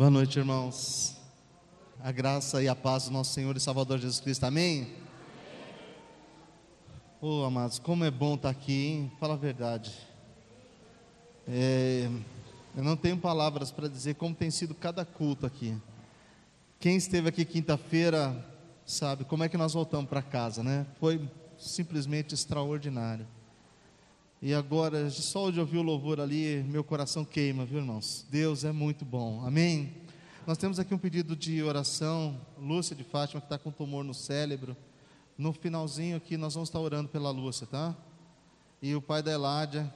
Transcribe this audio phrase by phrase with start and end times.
[0.00, 1.14] Boa noite, irmãos.
[2.02, 4.44] A graça e a paz do nosso Senhor e Salvador Jesus Cristo.
[4.44, 4.94] Amém?
[7.20, 9.12] Oh, amados, como é bom estar aqui, hein?
[9.20, 9.92] Fala a verdade.
[11.46, 12.08] É,
[12.74, 15.76] eu não tenho palavras para dizer como tem sido cada culto aqui.
[16.78, 18.42] Quem esteve aqui quinta-feira
[18.86, 20.86] sabe como é que nós voltamos para casa, né?
[20.98, 21.28] Foi
[21.58, 23.26] simplesmente extraordinário.
[24.42, 28.24] E agora, só de ouvir o louvor ali, meu coração queima, viu, irmãos?
[28.30, 29.92] Deus é muito bom, amém?
[30.46, 34.14] Nós temos aqui um pedido de oração, Lúcia de Fátima, que está com tumor no
[34.14, 34.74] cérebro.
[35.36, 37.94] No finalzinho aqui, nós vamos estar orando pela Lúcia, tá?
[38.80, 39.92] E o pai da Eládia,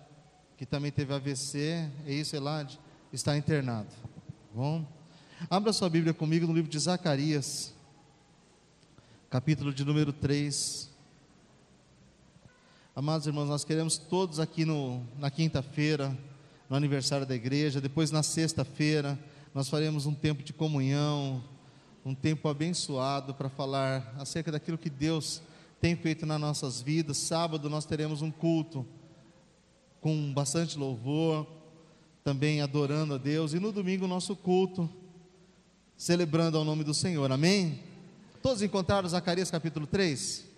[0.58, 2.78] que também teve AVC, é isso, Eládia?
[3.10, 4.86] Está internado, tá bom?
[5.48, 7.72] Abra sua Bíblia comigo no livro de Zacarias,
[9.30, 10.93] capítulo de número 3.
[12.96, 16.16] Amados irmãos, nós queremos todos aqui no, na quinta-feira,
[16.70, 19.18] no aniversário da igreja, depois na sexta-feira,
[19.52, 21.42] nós faremos um tempo de comunhão,
[22.04, 25.42] um tempo abençoado para falar acerca daquilo que Deus
[25.80, 27.16] tem feito nas nossas vidas.
[27.16, 28.86] Sábado nós teremos um culto
[30.00, 31.48] com bastante louvor,
[32.22, 34.88] também adorando a Deus, e no domingo nosso culto,
[35.96, 37.80] celebrando ao nome do Senhor, amém?
[38.40, 40.53] Todos encontraram Zacarias capítulo 3?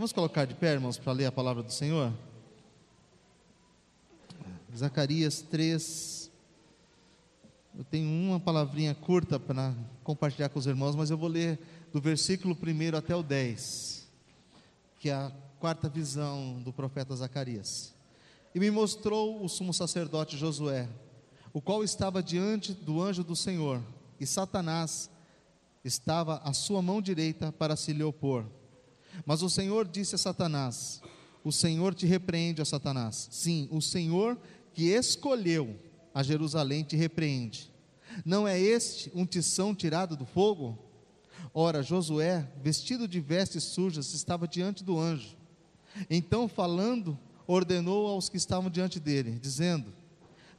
[0.00, 2.10] Vamos colocar de pé, irmãos, para ler a palavra do Senhor?
[4.74, 6.30] Zacarias 3.
[7.76, 11.58] Eu tenho uma palavrinha curta para compartilhar com os irmãos, mas eu vou ler
[11.92, 14.08] do versículo 1 até o 10,
[14.98, 17.92] que é a quarta visão do profeta Zacarias.
[18.54, 20.88] E me mostrou o sumo sacerdote Josué,
[21.52, 23.82] o qual estava diante do anjo do Senhor,
[24.18, 25.10] e Satanás
[25.84, 28.46] estava à sua mão direita para se lhe opor.
[29.24, 31.00] Mas o Senhor disse a Satanás:
[31.44, 33.28] O Senhor te repreende, a Satanás.
[33.30, 34.38] Sim, o Senhor
[34.72, 35.76] que escolheu
[36.14, 37.70] a Jerusalém te repreende.
[38.24, 40.78] Não é este um tição tirado do fogo?
[41.52, 45.36] Ora, Josué, vestido de vestes sujas, estava diante do anjo.
[46.08, 49.92] Então, falando, ordenou aos que estavam diante dele, dizendo: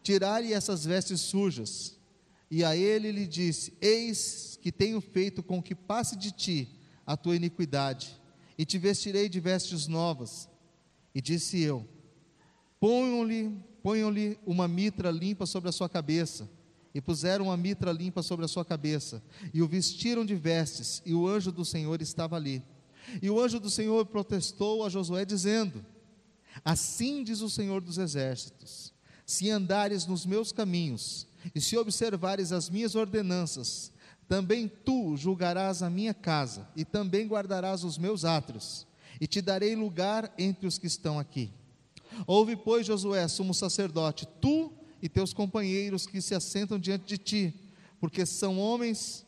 [0.04, 1.98] Tirai essas vestes sujas.
[2.50, 6.70] E a ele lhe disse: Eis que tenho feito com que passe de ti
[7.06, 8.21] a tua iniquidade
[8.62, 10.48] e te vestirei de vestes novas.
[11.16, 11.84] E disse eu:
[12.80, 13.52] Ponham-lhe
[13.82, 16.48] ponham-lhe uma mitra limpa sobre a sua cabeça.
[16.94, 19.24] E puseram uma mitra limpa sobre a sua cabeça,
[19.54, 22.62] e o vestiram de vestes, e o anjo do Senhor estava ali.
[23.20, 25.84] E o anjo do Senhor protestou a Josué, dizendo:
[26.64, 28.94] Assim diz o Senhor dos exércitos:
[29.26, 33.92] Se andares nos meus caminhos, e se observares as minhas ordenanças,
[34.32, 38.88] também tu julgarás a minha casa, e também guardarás os meus átrios,
[39.20, 41.52] e te darei lugar entre os que estão aqui.
[42.26, 44.72] Ouve, pois, Josué, sumo sacerdote, tu
[45.02, 47.54] e teus companheiros que se assentam diante de ti,
[48.00, 49.26] porque são homens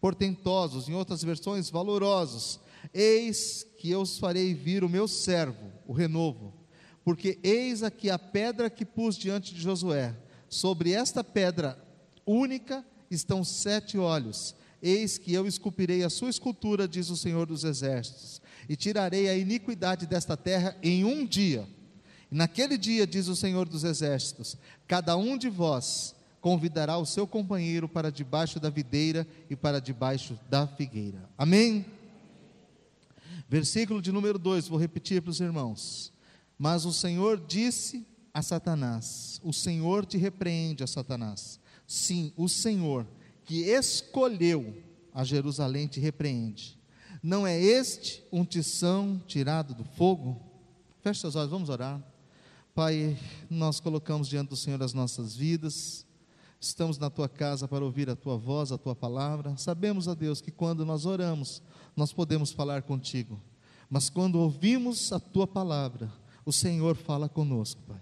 [0.00, 2.58] portentosos, em outras versões, valorosos.
[2.94, 6.54] Eis que eu os farei vir o meu servo, o renovo,
[7.04, 10.16] porque eis aqui a pedra que pus diante de Josué,
[10.48, 11.78] sobre esta pedra
[12.24, 14.54] única estão sete olhos.
[14.82, 19.36] Eis que eu esculpirei a sua escultura, diz o Senhor dos Exércitos, e tirarei a
[19.36, 21.66] iniquidade desta terra em um dia.
[22.30, 27.26] E naquele dia, diz o Senhor dos Exércitos, cada um de vós convidará o seu
[27.26, 31.26] companheiro para debaixo da videira e para debaixo da figueira.
[31.38, 31.86] Amém?
[33.48, 36.12] Versículo de número 2, vou repetir para os irmãos.
[36.58, 43.06] Mas o Senhor disse a Satanás: O Senhor te repreende a Satanás Sim, o Senhor
[43.44, 46.78] que escolheu a Jerusalém te repreende.
[47.22, 50.40] Não é este um tição tirado do fogo?
[51.00, 52.02] Feche seus olhos, vamos orar.
[52.74, 53.16] Pai,
[53.48, 56.04] nós colocamos diante do Senhor as nossas vidas,
[56.60, 59.56] estamos na tua casa para ouvir a tua voz, a tua palavra.
[59.56, 61.62] Sabemos, a Deus, que quando nós oramos,
[61.94, 63.40] nós podemos falar contigo,
[63.88, 66.12] mas quando ouvimos a tua palavra,
[66.44, 68.00] o Senhor fala conosco, Pai.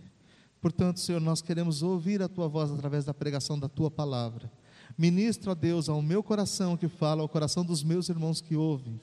[0.62, 4.48] Portanto, Senhor, nós queremos ouvir a tua voz através da pregação da tua palavra.
[4.96, 9.00] Ministro a Deus ao meu coração que fala, ao coração dos meus irmãos que ouvem,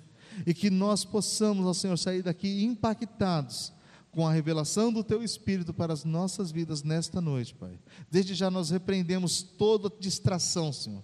[0.48, 3.74] e que nós possamos, ó Senhor, sair daqui impactados
[4.10, 7.78] com a revelação do teu Espírito para as nossas vidas nesta noite, Pai.
[8.10, 11.04] Desde já nós repreendemos toda distração, Senhor.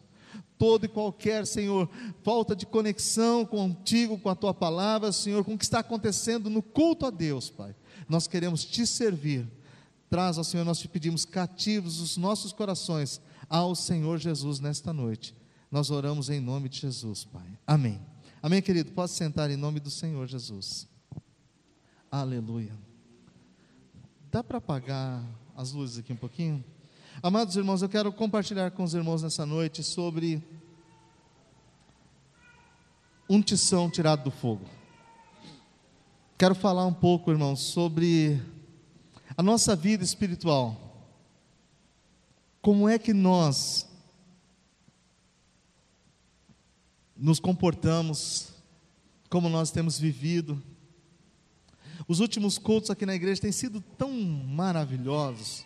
[0.57, 1.90] Todo e qualquer, Senhor,
[2.24, 6.62] falta de conexão contigo, com a tua palavra, Senhor, com o que está acontecendo no
[6.62, 7.75] culto a Deus, Pai.
[8.07, 9.46] Nós queremos te servir
[10.10, 13.19] Traz, ó Senhor, nós te pedimos cativos os nossos corações
[13.50, 15.36] ao Senhor Jesus nesta noite.
[15.72, 17.57] Nós oramos em nome de Jesus, Pai.
[17.66, 18.00] Amém.
[18.42, 18.92] Amém, querido.
[18.92, 20.88] Pode sentar em nome do Senhor Jesus.
[22.12, 22.74] Aleluia.
[24.31, 25.24] Dá para apagar
[25.56, 26.63] as luzes aqui um pouquinho?
[27.24, 30.44] Amados irmãos, eu quero compartilhar com os irmãos nessa noite sobre
[33.30, 34.66] um tição tirado do fogo.
[36.38, 38.42] Quero falar um pouco, irmãos, sobre
[39.38, 40.82] a nossa vida espiritual.
[42.62, 43.88] Como é que nós
[47.16, 48.50] nos comportamos,
[49.30, 50.62] como nós temos vivido.
[52.08, 55.66] Os últimos cultos aqui na igreja têm sido tão maravilhosos.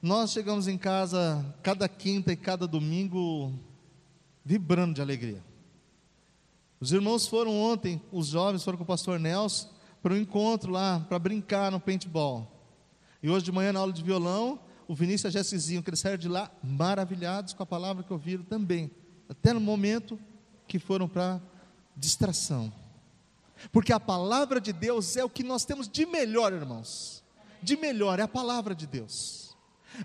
[0.00, 3.52] Nós chegamos em casa cada quinta e cada domingo
[4.44, 5.44] vibrando de alegria.
[6.80, 9.70] Os irmãos foram ontem, os jovens foram com o pastor Nelson
[10.02, 12.55] para um encontro lá, para brincar no paintball.
[13.26, 15.98] E hoje de manhã, na aula de violão, o Vinícius e a Jessizinho, que eles
[15.98, 18.88] saíram de lá maravilhados com a palavra que ouviram também.
[19.28, 20.16] Até no momento
[20.68, 21.42] que foram para
[21.96, 22.72] distração.
[23.72, 27.24] Porque a palavra de Deus é o que nós temos de melhor, irmãos.
[27.60, 29.56] De melhor, é a palavra de Deus.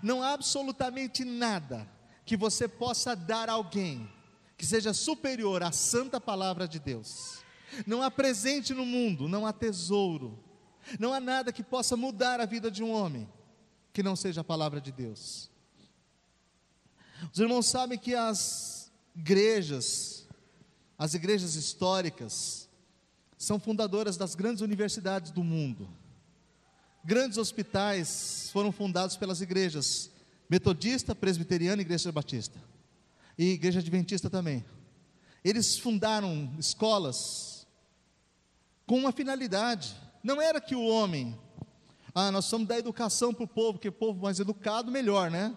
[0.02, 1.88] Não há absolutamente nada
[2.26, 4.10] que você possa dar a alguém
[4.56, 7.38] que seja superior à santa palavra de Deus.
[7.86, 10.36] Não há presente no mundo, não há tesouro,
[10.98, 13.28] não há nada que possa mudar a vida de um homem
[13.92, 15.50] que não seja a palavra de Deus.
[17.32, 20.26] Os irmãos sabem que as igrejas,
[20.98, 22.68] as igrejas históricas
[23.38, 25.88] são fundadoras das grandes universidades do mundo.
[27.04, 30.10] Grandes hospitais foram fundados pelas igrejas
[30.48, 32.58] metodista, presbiteriana e igreja batista.
[33.38, 34.64] E igreja adventista também.
[35.42, 37.66] Eles fundaram escolas
[38.86, 39.96] com uma finalidade.
[40.22, 41.38] Não era que o homem,
[42.14, 45.54] ah, nós somos da educação para o povo, que o povo mais educado, melhor, né?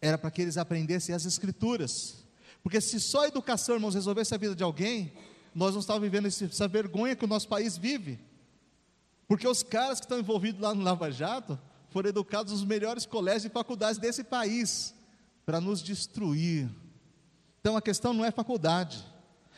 [0.00, 2.24] Era para que eles aprendessem as escrituras.
[2.62, 5.12] Porque se só a educação, irmãos, resolvesse a vida de alguém,
[5.54, 8.18] nós não estávamos vivendo essa vergonha que o nosso país vive.
[9.26, 11.58] Porque os caras que estão envolvidos lá no Lava Jato
[11.90, 14.94] foram educados nos melhores colégios e faculdades desse país
[15.44, 16.68] para nos destruir.
[17.60, 19.04] Então a questão não é faculdade,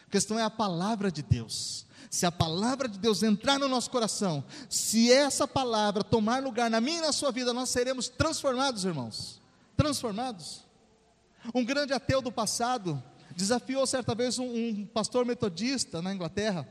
[0.06, 1.86] a questão é a palavra de Deus.
[2.10, 6.80] Se a palavra de Deus entrar no nosso coração, se essa palavra tomar lugar na
[6.80, 9.40] minha e na sua vida, nós seremos transformados, irmãos.
[9.76, 10.64] Transformados.
[11.54, 13.02] Um grande ateu do passado
[13.34, 16.68] desafiou certa vez um, um pastor metodista na Inglaterra,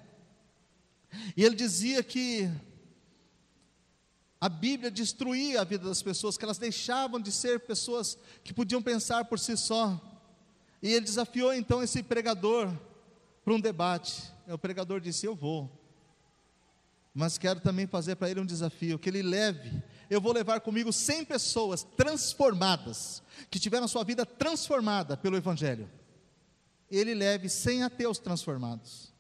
[1.35, 2.49] e ele dizia que
[4.39, 8.81] a Bíblia destruía a vida das pessoas, que elas deixavam de ser pessoas que podiam
[8.81, 9.99] pensar por si só.
[10.81, 12.71] E ele desafiou então esse pregador
[13.43, 14.23] para um debate.
[14.47, 15.69] E o pregador disse: Eu vou,
[17.13, 20.91] mas quero também fazer para ele um desafio, que ele leve eu vou levar comigo
[20.91, 25.89] 100 pessoas transformadas, que tiveram sua vida transformada pelo Evangelho.
[26.91, 29.13] Ele leve 100 ateus transformados.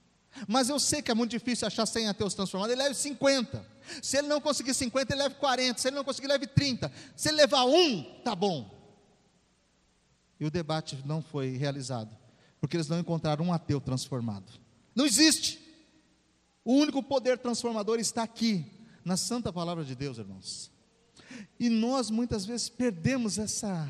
[0.49, 3.65] Mas eu sei que é muito difícil achar 100 ateus transformados, ele leve 50.
[4.01, 5.79] Se ele não conseguir 50, ele leve 40.
[5.79, 6.91] Se ele não conseguir, leve 30.
[7.15, 8.69] Se ele levar um, tá bom.
[10.41, 12.13] E o debate não foi realizado,
[12.61, 14.53] porque eles não encontraram um ateu transformado.
[14.95, 15.59] Não existe.
[16.63, 18.63] O único poder transformador está aqui,
[19.03, 20.71] na santa palavra de Deus, irmãos.
[21.59, 23.89] E nós muitas vezes perdemos essa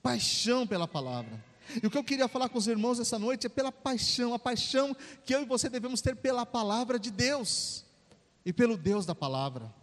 [0.00, 1.44] paixão pela palavra.
[1.82, 4.38] E o que eu queria falar com os irmãos essa noite é pela paixão, a
[4.38, 7.84] paixão que eu e você devemos ter pela palavra de Deus
[8.44, 9.74] e pelo Deus da palavra.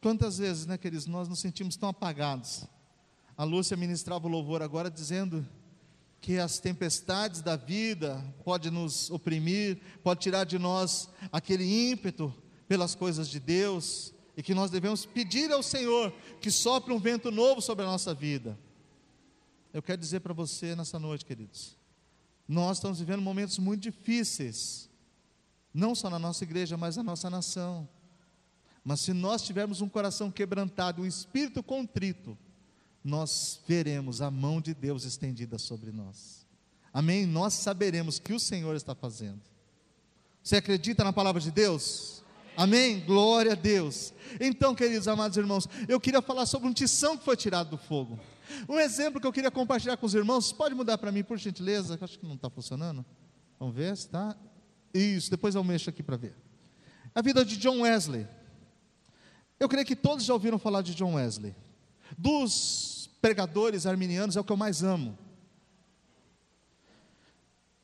[0.00, 2.64] Quantas vezes, né, queridos, nós nos sentimos tão apagados.
[3.36, 5.46] A Lúcia ministrava o louvor agora dizendo
[6.26, 11.62] que as tempestades da vida pode nos oprimir, pode tirar de nós aquele
[11.92, 12.34] ímpeto
[12.66, 17.30] pelas coisas de Deus, e que nós devemos pedir ao Senhor que sopre um vento
[17.30, 18.58] novo sobre a nossa vida.
[19.72, 21.76] Eu quero dizer para você nessa noite, queridos,
[22.48, 24.90] nós estamos vivendo momentos muito difíceis,
[25.72, 27.88] não só na nossa igreja, mas na nossa nação.
[28.82, 32.36] Mas se nós tivermos um coração quebrantado, um espírito contrito,
[33.06, 36.44] nós veremos a mão de Deus estendida sobre nós.
[36.92, 37.24] Amém?
[37.24, 39.40] Nós saberemos que o Senhor está fazendo.
[40.42, 42.24] Você acredita na palavra de Deus?
[42.56, 43.00] Amém?
[43.00, 44.12] Glória a Deus.
[44.40, 48.18] Então, queridos amados irmãos, eu queria falar sobre um tição que foi tirado do fogo.
[48.68, 51.96] Um exemplo que eu queria compartilhar com os irmãos, pode mudar para mim, por gentileza,
[52.00, 53.04] acho que não está funcionando.
[53.58, 54.36] Vamos ver se está.
[54.92, 56.34] Isso, depois eu mexo aqui para ver.
[57.14, 58.26] A vida de John Wesley.
[59.60, 61.54] Eu creio que todos já ouviram falar de John Wesley.
[62.16, 65.16] Dos pregadores arminianos é o que eu mais amo.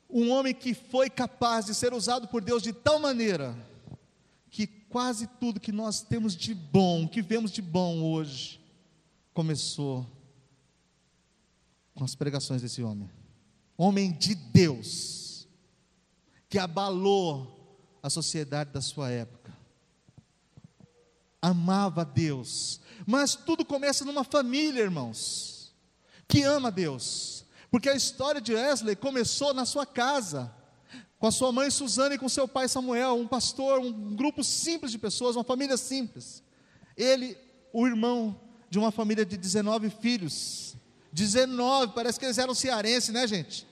[0.09, 3.55] Um homem que foi capaz de ser usado por Deus de tal maneira
[4.49, 8.61] que quase tudo que nós temos de bom, que vemos de bom hoje,
[9.33, 10.05] começou
[11.95, 13.09] com as pregações desse homem.
[13.75, 15.47] Homem de Deus,
[16.47, 17.63] que abalou
[18.03, 19.51] a sociedade da sua época.
[21.41, 22.79] amava Deus.
[23.05, 25.73] Mas tudo começa numa família, irmãos,
[26.27, 27.45] que ama Deus.
[27.69, 30.53] Porque a história de Wesley começou na sua casa,
[31.17, 34.91] com a sua mãe Suzana e com seu pai Samuel, um pastor, um grupo simples
[34.91, 36.43] de pessoas, uma família simples.
[36.95, 37.37] Ele,
[37.71, 40.75] o irmão de uma família de 19 filhos.
[41.11, 43.67] 19, parece que eles eram cearenses, né, gente?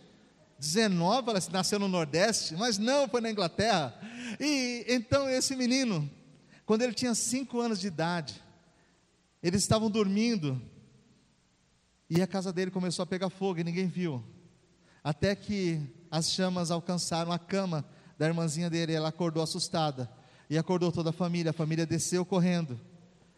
[0.60, 4.00] 19, parece nasceu no Nordeste, mas não, foi na Inglaterra.
[4.40, 6.08] E então esse menino,
[6.68, 8.42] quando ele tinha 5 anos de idade,
[9.42, 10.62] eles estavam dormindo
[12.14, 14.22] e a casa dele começou a pegar fogo e ninguém viu.
[15.02, 15.82] Até que
[16.12, 17.86] as chamas alcançaram a cama
[18.18, 20.12] da irmãzinha dele, ela acordou assustada.
[20.50, 22.78] E acordou toda a família, a família desceu correndo.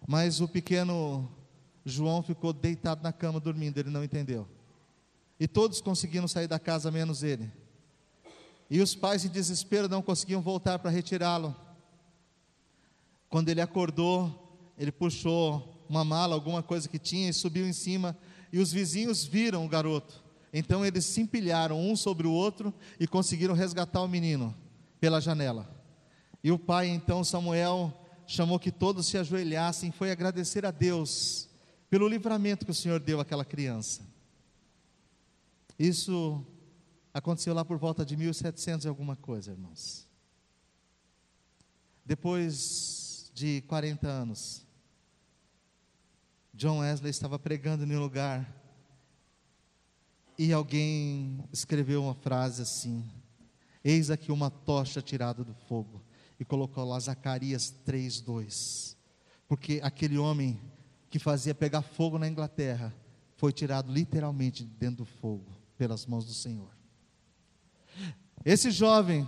[0.07, 1.31] Mas o pequeno
[1.85, 4.47] João ficou deitado na cama dormindo, ele não entendeu.
[5.39, 7.51] E todos conseguiram sair da casa, menos ele.
[8.69, 11.55] E os pais, em desespero, não conseguiam voltar para retirá-lo.
[13.29, 18.17] Quando ele acordou, ele puxou uma mala, alguma coisa que tinha, e subiu em cima.
[18.51, 20.23] E os vizinhos viram o garoto.
[20.51, 24.55] Então eles se empilharam um sobre o outro e conseguiram resgatar o menino
[24.99, 25.69] pela janela.
[26.43, 27.93] E o pai, então, Samuel,
[28.25, 31.47] chamou que todos se ajoelhassem e foi agradecer a Deus
[31.89, 34.01] pelo livramento que o Senhor deu àquela criança.
[35.77, 36.45] Isso
[37.13, 40.07] aconteceu lá por volta de 1700 e alguma coisa, irmãos.
[42.05, 44.65] Depois de 40 anos,
[46.53, 48.47] John Wesley estava pregando em um lugar
[50.37, 53.03] e alguém escreveu uma frase assim:
[53.83, 56.01] Eis aqui uma tocha tirada do fogo,
[56.39, 58.95] e colocou lá Zacarias 3:2.
[59.47, 60.59] Porque aquele homem
[61.09, 62.93] que fazia pegar fogo na Inglaterra,
[63.35, 65.45] foi tirado literalmente dentro do fogo
[65.77, 66.69] pelas mãos do Senhor.
[68.45, 69.27] Esse jovem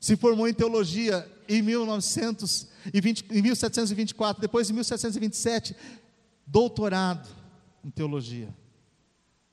[0.00, 5.74] se formou em teologia em, 1920, em 1724, depois em 1727,
[6.48, 7.28] doutorado
[7.84, 8.54] em teologia,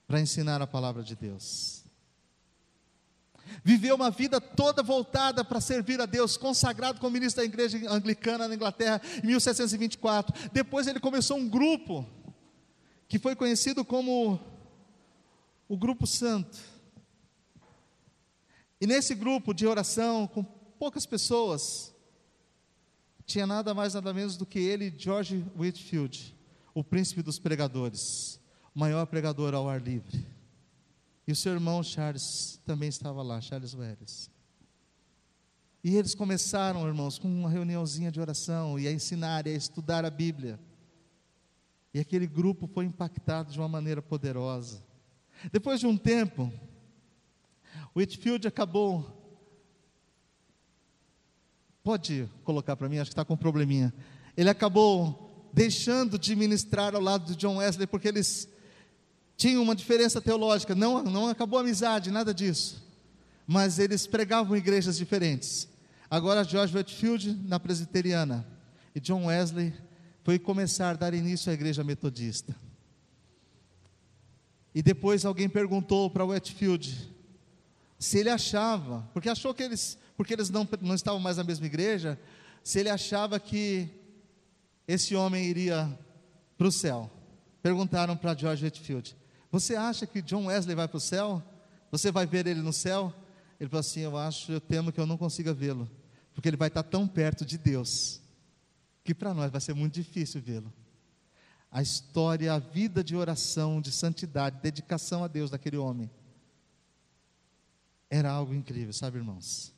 [0.08, 1.86] para ensinar a palavra de Deus
[3.64, 8.48] viveu uma vida toda voltada para servir a Deus, consagrado como ministro da igreja anglicana
[8.48, 10.52] na Inglaterra em 1724.
[10.52, 12.06] Depois ele começou um grupo
[13.08, 14.40] que foi conhecido como
[15.68, 16.58] o Grupo Santo.
[18.80, 21.94] E nesse grupo de oração, com poucas pessoas,
[23.26, 26.35] tinha nada mais nada menos do que ele, George Whitfield,
[26.76, 28.38] o príncipe dos pregadores,
[28.76, 30.28] o maior pregador ao ar livre.
[31.26, 34.30] E o seu irmão Charles também estava lá, Charles Welles.
[35.82, 40.04] E eles começaram, irmãos, com uma reuniãozinha de oração e a ensinar e a estudar
[40.04, 40.60] a Bíblia.
[41.94, 44.84] E aquele grupo foi impactado de uma maneira poderosa.
[45.54, 46.52] Depois de um tempo,
[47.96, 49.06] Whitfield acabou.
[51.82, 53.94] Pode colocar para mim, acho que está com um probleminha.
[54.36, 55.25] Ele acabou
[55.56, 58.50] deixando de ministrar ao lado de John Wesley, porque eles
[59.38, 62.86] tinham uma diferença teológica, não, não acabou a amizade, nada disso.
[63.48, 65.70] Mas eles pregavam igrejas diferentes.
[66.12, 68.46] Agora George Whitfield na presbiteriana
[68.94, 69.74] e John Wesley
[70.26, 72.54] foi começar a dar início à igreja metodista.
[74.74, 77.14] E depois alguém perguntou para Whitfield
[77.98, 81.66] se ele achava, porque achou que eles, porque eles não, não estavam mais na mesma
[81.66, 82.20] igreja,
[82.62, 83.90] se ele achava que
[84.88, 85.98] esse homem iria
[86.58, 87.12] para o céu.
[87.62, 89.16] Perguntaram para George Whitfield.
[89.52, 91.42] Você acha que John Wesley vai para o céu?
[91.92, 93.14] Você vai ver ele no céu?
[93.60, 95.90] Ele falou assim: Eu acho, eu temo que eu não consiga vê-lo,
[96.34, 98.22] porque ele vai estar tão perto de Deus,
[99.04, 100.72] que para nós vai ser muito difícil vê-lo.
[101.72, 106.10] A história, a vida de oração, de santidade, dedicação a Deus daquele homem,
[108.10, 109.74] era algo incrível, sabe, irmãos?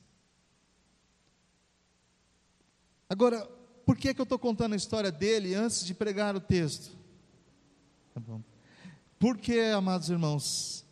[3.09, 3.47] Agora,
[3.87, 6.93] por que, que eu estou contando a história dele antes de pregar o texto?
[8.13, 8.43] Tá bom.
[9.17, 10.85] Porque, amados irmãos,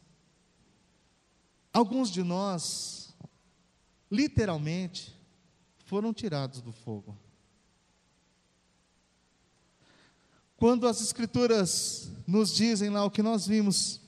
[1.73, 3.13] alguns de nós,
[4.09, 5.13] literalmente,
[5.83, 7.17] foram tirados do fogo.
[10.55, 13.99] Quando as Escrituras nos dizem lá o que nós vimos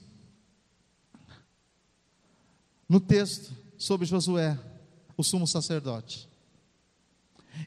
[2.88, 4.58] no texto sobre Josué,
[5.14, 6.26] o sumo sacerdote.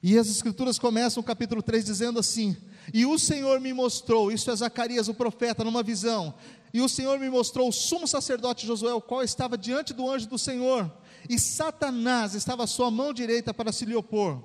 [0.01, 2.55] E as Escrituras começam o capítulo 3 dizendo assim:
[2.93, 6.33] e o Senhor me mostrou, isso é Zacarias, o profeta, numa visão.
[6.73, 10.27] E o Senhor me mostrou o sumo sacerdote Josué, o qual estava diante do anjo
[10.27, 10.91] do Senhor,
[11.29, 14.41] e Satanás estava à sua mão direita para se lhe opor.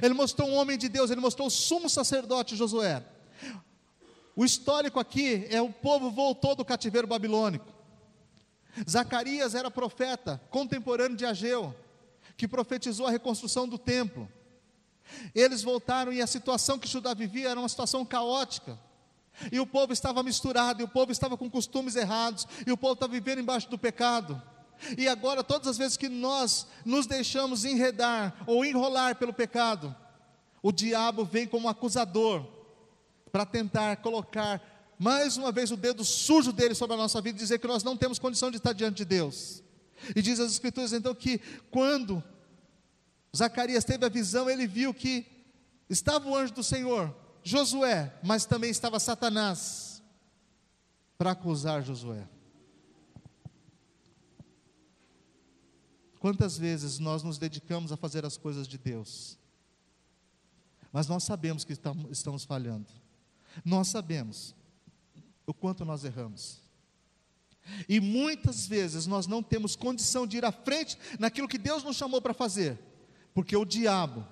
[0.00, 3.04] Ele mostrou um homem de Deus, ele mostrou o sumo sacerdote Josué.
[4.36, 7.66] O histórico aqui é o povo voltou do cativeiro babilônico.
[8.88, 11.74] Zacarias era profeta, contemporâneo de Ageu,
[12.36, 14.28] que profetizou a reconstrução do templo.
[15.34, 18.78] Eles voltaram e a situação que Judá vivia era uma situação caótica.
[19.50, 22.94] E o povo estava misturado, e o povo estava com costumes errados, e o povo
[22.94, 24.40] estava vivendo embaixo do pecado.
[24.96, 29.94] E agora, todas as vezes que nós nos deixamos enredar ou enrolar pelo pecado,
[30.62, 32.44] o diabo vem como acusador
[33.30, 34.60] para tentar colocar
[34.98, 37.82] mais uma vez o dedo sujo dele sobre a nossa vida e dizer que nós
[37.82, 39.62] não temos condição de estar diante de Deus.
[40.14, 41.40] E diz as Escrituras então que
[41.70, 42.22] quando
[43.36, 45.26] Zacarias teve a visão, ele viu que
[45.88, 50.02] estava o anjo do Senhor, Josué, mas também estava Satanás
[51.16, 52.26] para acusar Josué.
[56.18, 59.38] Quantas vezes nós nos dedicamos a fazer as coisas de Deus,
[60.92, 61.72] mas nós sabemos que
[62.10, 62.88] estamos falhando,
[63.64, 64.54] nós sabemos
[65.46, 66.60] o quanto nós erramos,
[67.88, 71.96] e muitas vezes nós não temos condição de ir à frente naquilo que Deus nos
[71.96, 72.78] chamou para fazer,
[73.34, 74.26] porque o diabo,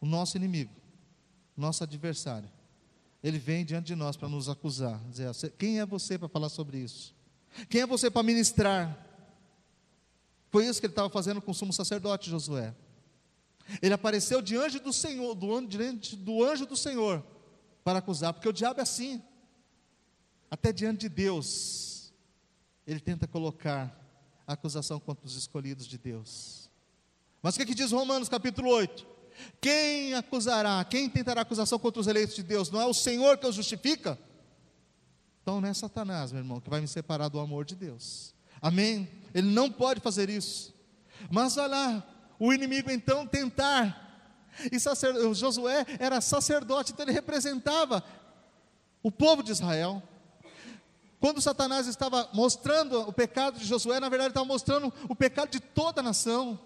[0.00, 0.72] o nosso inimigo,
[1.56, 2.50] nosso adversário,
[3.22, 6.78] ele vem diante de nós para nos acusar, dizer: quem é você para falar sobre
[6.78, 7.14] isso?
[7.68, 9.06] Quem é você para ministrar?
[10.50, 12.74] Foi isso que ele estava fazendo com o sumo sacerdote Josué.
[13.80, 17.24] Ele apareceu diante do Senhor, do, diante do anjo do Senhor,
[17.84, 19.22] para acusar, porque o diabo é assim,
[20.50, 22.12] até diante de Deus,
[22.86, 23.96] ele tenta colocar
[24.46, 26.69] a acusação contra os escolhidos de Deus.
[27.42, 29.06] Mas o que, é que diz Romanos capítulo 8?
[29.60, 32.70] Quem acusará, quem tentará acusação contra os eleitos de Deus?
[32.70, 34.18] Não é o Senhor que os justifica?
[35.42, 38.34] Então não é Satanás, meu irmão, que vai me separar do amor de Deus.
[38.60, 39.08] Amém?
[39.34, 40.74] Ele não pode fazer isso.
[41.30, 42.06] Mas olha lá,
[42.38, 44.08] o inimigo então tentar.
[44.70, 48.04] E sacer, Josué era sacerdote, então ele representava
[49.02, 50.02] o povo de Israel.
[51.18, 55.60] Quando Satanás estava mostrando o pecado de Josué, na verdade estava mostrando o pecado de
[55.60, 56.58] toda a nação.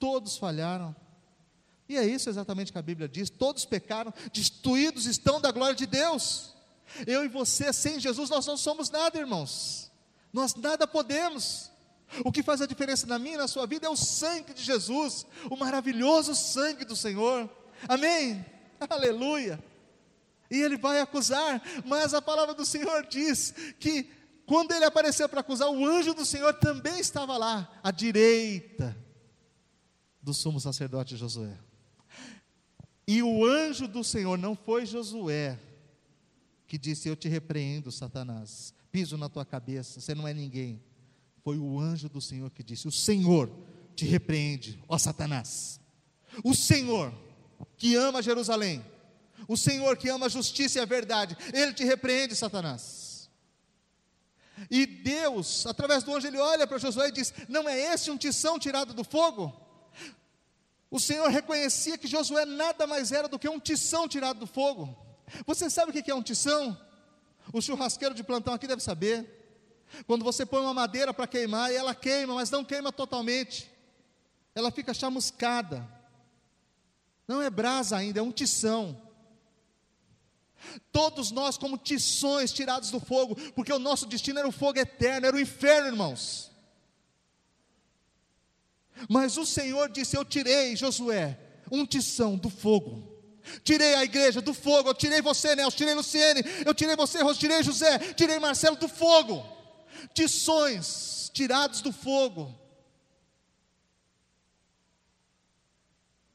[0.00, 0.96] Todos falharam.
[1.86, 5.86] E é isso exatamente que a Bíblia diz: todos pecaram, destruídos estão da glória de
[5.86, 6.54] Deus.
[7.06, 9.92] Eu e você, sem Jesus, nós não somos nada, irmãos.
[10.32, 11.70] Nós nada podemos.
[12.24, 14.62] O que faz a diferença na minha e na sua vida é o sangue de
[14.62, 17.48] Jesus, o maravilhoso sangue do Senhor.
[17.86, 18.44] Amém?
[18.88, 19.62] Aleluia.
[20.50, 24.10] E ele vai acusar, mas a palavra do Senhor diz que
[24.46, 28.96] quando ele apareceu para acusar, o anjo do Senhor também estava lá, à direita
[30.22, 31.56] do sumo sacerdote Josué.
[33.06, 35.58] E o anjo do Senhor não foi Josué
[36.66, 40.80] que disse: Eu te repreendo, Satanás, piso na tua cabeça, você não é ninguém.
[41.42, 43.50] Foi o anjo do Senhor que disse: O Senhor
[43.96, 45.80] te repreende, ó Satanás.
[46.44, 47.12] O Senhor
[47.76, 48.84] que ama Jerusalém,
[49.48, 53.28] o Senhor que ama a justiça e a verdade, ele te repreende, Satanás.
[54.70, 58.16] E Deus, através do anjo, ele olha para Josué e diz: Não é esse um
[58.16, 59.69] tição tirado do fogo?
[60.90, 64.96] O Senhor reconhecia que Josué nada mais era do que um tição tirado do fogo.
[65.46, 66.76] Você sabe o que é um tição?
[67.52, 69.38] O churrasqueiro de plantão aqui deve saber.
[70.06, 73.70] Quando você põe uma madeira para queimar, e ela queima, mas não queima totalmente.
[74.54, 75.86] Ela fica chamuscada.
[77.26, 79.00] Não é brasa ainda, é um tição.
[80.92, 85.26] Todos nós, como tições tirados do fogo, porque o nosso destino era o fogo eterno,
[85.26, 86.49] era o inferno, irmãos.
[89.08, 91.38] Mas o Senhor disse: Eu tirei, Josué,
[91.70, 93.08] um tição do fogo.
[93.64, 94.90] Tirei a igreja do fogo.
[94.90, 95.76] Eu tirei você, Nelson.
[95.76, 96.42] Tirei Luciene.
[96.64, 97.38] Eu tirei você, Rose.
[97.38, 97.98] Tirei José.
[98.14, 99.42] Tirei Marcelo do fogo.
[100.14, 102.54] Tições tirados do fogo.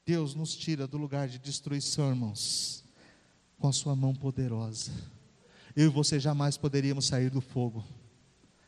[0.05, 2.83] Deus nos tira do lugar de destruição, irmãos,
[3.57, 4.91] com a sua mão poderosa.
[5.75, 7.83] Eu e você jamais poderíamos sair do fogo,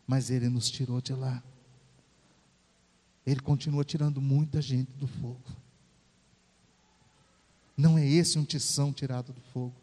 [0.06, 1.44] mas Ele nos tirou de lá.
[3.28, 5.44] Ele continua tirando muita gente do fogo.
[7.76, 9.76] Não é esse um tição tirado do fogo.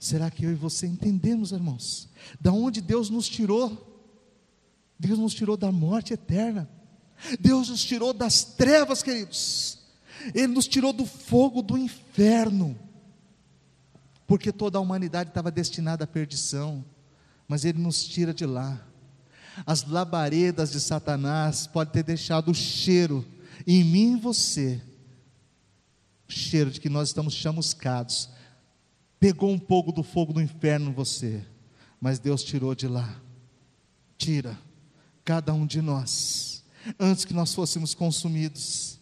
[0.00, 2.08] Será que eu e você entendemos, irmãos?
[2.40, 3.86] Da onde Deus nos tirou?
[4.98, 6.66] Deus nos tirou da morte eterna.
[7.38, 9.78] Deus nos tirou das trevas, queridos.
[10.34, 12.78] Ele nos tirou do fogo do inferno.
[14.26, 16.82] Porque toda a humanidade estava destinada à perdição.
[17.46, 18.87] Mas Ele nos tira de lá
[19.66, 23.24] as labaredas de Satanás podem ter deixado o cheiro
[23.66, 24.80] em mim e você,
[26.28, 28.30] o cheiro de que nós estamos chamuscados.
[29.18, 31.44] Pegou um pouco do fogo do inferno em você,
[32.00, 33.20] mas Deus tirou de lá.
[34.16, 34.58] Tira
[35.24, 36.64] cada um de nós,
[36.98, 38.98] antes que nós fôssemos consumidos.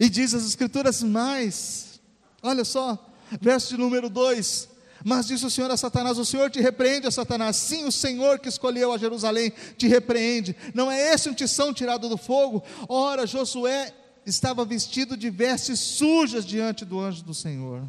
[0.00, 2.00] E diz as Escrituras mais,
[2.42, 4.68] olha só, verso de número 2:
[5.04, 7.56] Mas disse o Senhor a Satanás: O Senhor te repreende, Satanás.
[7.56, 10.56] Sim, o Senhor que escolheu a Jerusalém te repreende.
[10.74, 12.62] Não é esse um tição tirado do fogo?
[12.88, 13.94] Ora, Josué
[14.26, 17.82] estava vestido de vestes sujas diante do anjo do Senhor.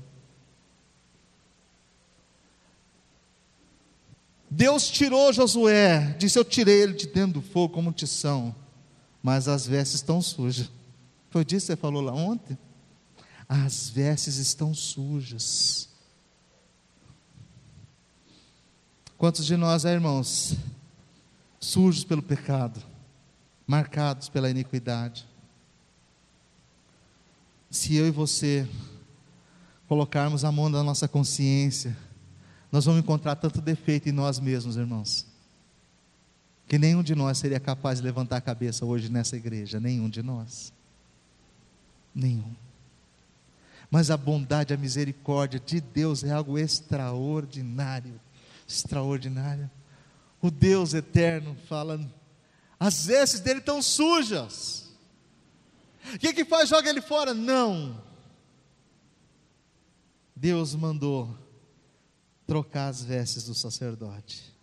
[4.50, 8.56] Deus tirou Josué, disse: Eu tirei ele de dentro do fogo como tição,
[9.22, 10.70] mas as vestes estão sujas.
[11.30, 12.58] Foi disso que você falou lá ontem?
[13.48, 15.89] As vestes estão sujas.
[19.20, 20.56] Quantos de nós, é, irmãos,
[21.60, 22.82] sujos pelo pecado,
[23.68, 25.28] marcados pela iniquidade?
[27.70, 28.66] Se eu e você
[29.90, 31.98] colocarmos a mão na nossa consciência,
[32.72, 35.26] nós vamos encontrar tanto defeito em nós mesmos, irmãos,
[36.66, 40.24] que nenhum de nós seria capaz de levantar a cabeça hoje nessa igreja, nenhum de
[40.24, 40.72] nós.
[42.16, 42.56] Nenhum.
[43.92, 48.18] Mas a bondade, a misericórdia de Deus é algo extraordinário
[48.70, 49.72] extraordinária.
[50.42, 52.00] O Deus eterno fala,
[52.80, 54.90] as vestes dele estão sujas.
[56.14, 56.70] O que, que faz?
[56.70, 57.34] Joga ele fora?
[57.34, 58.02] Não.
[60.36, 61.38] Deus mandou
[62.48, 64.56] trocar as vestes do sacerdote.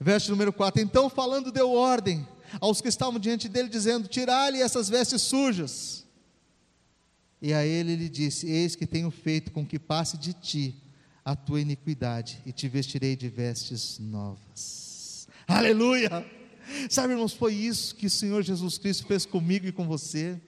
[0.00, 2.26] Verso número 4: Então, falando, deu ordem
[2.60, 6.04] aos que estavam diante dele, dizendo: Tirai-lhe essas vestes sujas.
[7.40, 10.81] E a ele lhe disse: Eis que tenho feito com que passe de ti
[11.24, 15.28] a tua iniquidade e te vestirei de vestes novas.
[15.46, 16.24] Aleluia!
[16.88, 20.40] Sabe, irmãos, foi isso que o Senhor Jesus Cristo fez comigo e com você.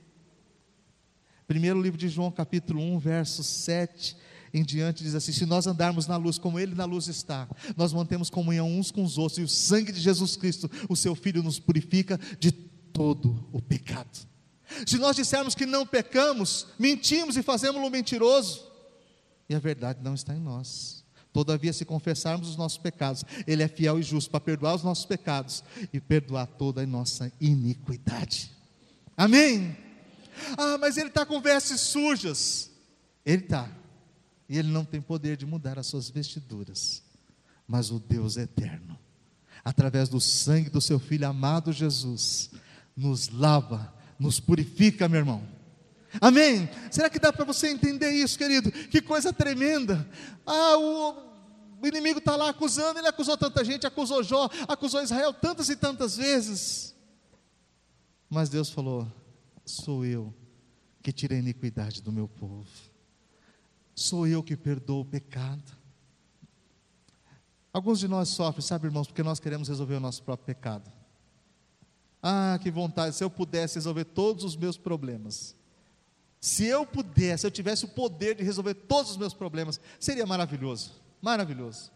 [1.46, 4.16] Primeiro livro de João, capítulo 1, verso 7
[4.52, 7.92] em diante, diz assim: Se nós andarmos na luz como Ele na luz está, nós
[7.92, 11.42] mantemos comunhão uns com os outros, e o sangue de Jesus Cristo, o Seu Filho,
[11.42, 14.26] nos purifica de todo o pecado.
[14.86, 18.73] Se nós dissermos que não pecamos, mentimos e fazemos-lo mentiroso
[19.48, 21.04] e a verdade não está em nós.
[21.32, 25.04] Todavia, se confessarmos os nossos pecados, Ele é fiel e justo para perdoar os nossos
[25.04, 28.52] pecados e perdoar toda a nossa iniquidade.
[29.16, 29.76] Amém?
[30.56, 32.70] Ah, mas ele está com vestes sujas.
[33.24, 33.68] Ele está.
[34.48, 37.02] E ele não tem poder de mudar as suas vestiduras.
[37.66, 38.98] Mas o Deus eterno,
[39.64, 42.50] através do sangue do seu Filho amado Jesus,
[42.96, 45.53] nos lava, nos purifica, meu irmão
[46.20, 46.68] Amém?
[46.90, 48.70] Será que dá para você entender isso, querido?
[48.70, 50.08] Que coisa tremenda.
[50.46, 55.68] Ah, o inimigo está lá acusando, ele acusou tanta gente, acusou Jó, acusou Israel tantas
[55.68, 56.94] e tantas vezes.
[58.28, 59.06] Mas Deus falou:
[59.64, 60.34] sou eu
[61.02, 62.68] que tirei a iniquidade do meu povo,
[63.94, 65.84] sou eu que perdoo o pecado.
[67.72, 70.90] Alguns de nós sofrem, sabe, irmãos, porque nós queremos resolver o nosso próprio pecado.
[72.22, 75.56] Ah, que vontade, se eu pudesse resolver todos os meus problemas.
[76.44, 80.26] Se eu pudesse, se eu tivesse o poder de resolver todos os meus problemas, seria
[80.26, 81.90] maravilhoso, maravilhoso.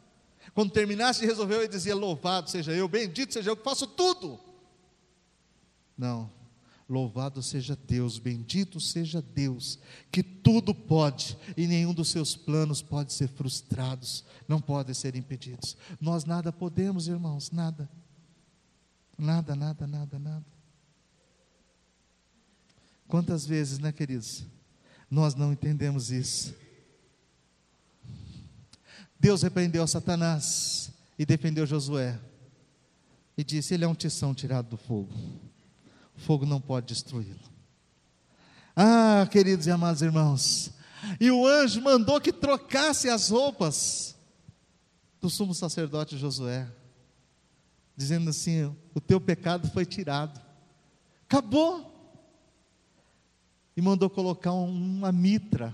[0.55, 4.41] Quando terminasse de resolver, eu dizia: Louvado seja eu, bendito seja eu que faço tudo.
[5.99, 6.31] Não,
[6.89, 9.79] louvado seja Deus, bendito seja Deus,
[10.11, 15.77] que tudo pode e nenhum dos seus planos pode ser frustrados, não podem ser impedidos.
[16.01, 17.87] Nós nada podemos, irmãos, nada.
[19.19, 20.58] Nada, nada, nada, nada.
[23.09, 24.45] Quantas vezes, né, queridos?
[25.11, 26.55] Nós não entendemos isso.
[29.19, 32.21] Deus repreendeu Satanás e defendeu Josué.
[33.37, 35.13] E disse: Ele é um tição tirado do fogo.
[36.15, 37.41] O fogo não pode destruí-lo.
[38.77, 40.71] Ah, queridos e amados irmãos.
[41.19, 44.15] E o anjo mandou que trocasse as roupas
[45.21, 46.69] do sumo sacerdote Josué,
[47.97, 50.39] dizendo assim: O teu pecado foi tirado.
[51.25, 51.98] Acabou
[53.79, 55.73] e mandou colocar uma mitra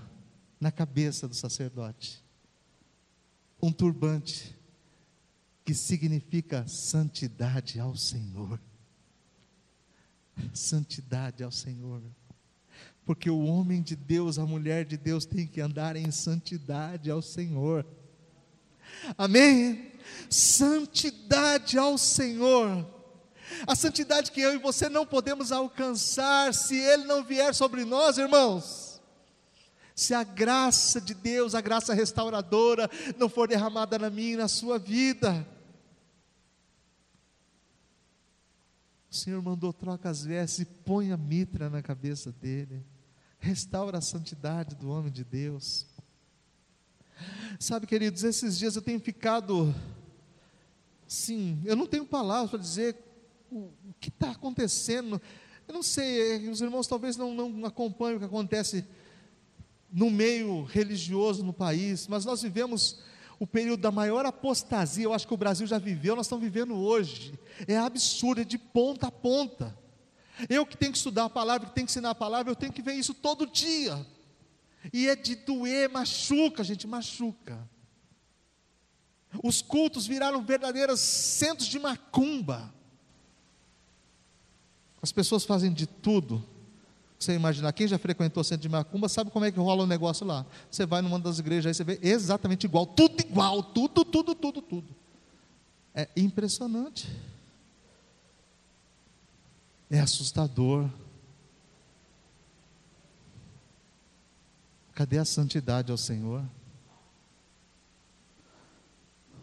[0.59, 2.23] na cabeça do sacerdote,
[3.59, 4.55] um turbante,
[5.65, 8.61] que significa santidade ao Senhor.
[10.53, 11.99] Santidade ao Senhor.
[13.03, 17.23] Porque o homem de Deus, a mulher de Deus tem que andar em santidade ao
[17.23, 17.83] Senhor.
[19.17, 19.93] Amém?
[20.29, 22.85] Santidade ao Senhor.
[23.67, 28.17] A santidade que eu e você não podemos alcançar se Ele não vier sobre nós,
[28.17, 29.01] irmãos.
[29.95, 34.47] Se a graça de Deus, a graça restauradora, não for derramada na minha e na
[34.47, 35.47] sua vida.
[39.09, 42.85] O Senhor mandou troca as vestes e põe a mitra na cabeça dele.
[43.39, 45.87] Restaura a santidade do homem de Deus.
[47.57, 49.73] Sabe, queridos, esses dias eu tenho ficado,
[51.07, 52.97] sim, eu não tenho palavras para dizer
[53.51, 55.21] o, que está acontecendo?
[55.67, 58.85] Eu não sei, os irmãos talvez não, não acompanhem o que acontece
[59.91, 62.99] no meio religioso no país, mas nós vivemos
[63.39, 66.75] o período da maior apostasia, eu acho que o Brasil já viveu, nós estamos vivendo
[66.75, 67.37] hoje.
[67.67, 69.77] É absurdo, é de ponta a ponta.
[70.49, 72.71] Eu que tenho que estudar a palavra, que tenho que ensinar a palavra, eu tenho
[72.73, 74.05] que ver isso todo dia.
[74.93, 77.57] E é de doer, machuca, gente, machuca.
[79.43, 82.73] Os cultos viraram verdadeiros centros de macumba.
[85.05, 86.43] As pessoas fazem de tudo.
[87.19, 89.85] Você imaginar, quem já frequentou o centro de macumba sabe como é que rola o
[89.85, 90.43] negócio lá.
[90.71, 94.63] Você vai numa das igrejas aí, você vê exatamente igual, tudo igual, tudo, tudo, tudo,
[94.63, 94.87] tudo.
[95.93, 97.07] É impressionante.
[99.91, 100.89] É assustador.
[104.95, 106.43] Cadê a santidade ao Senhor?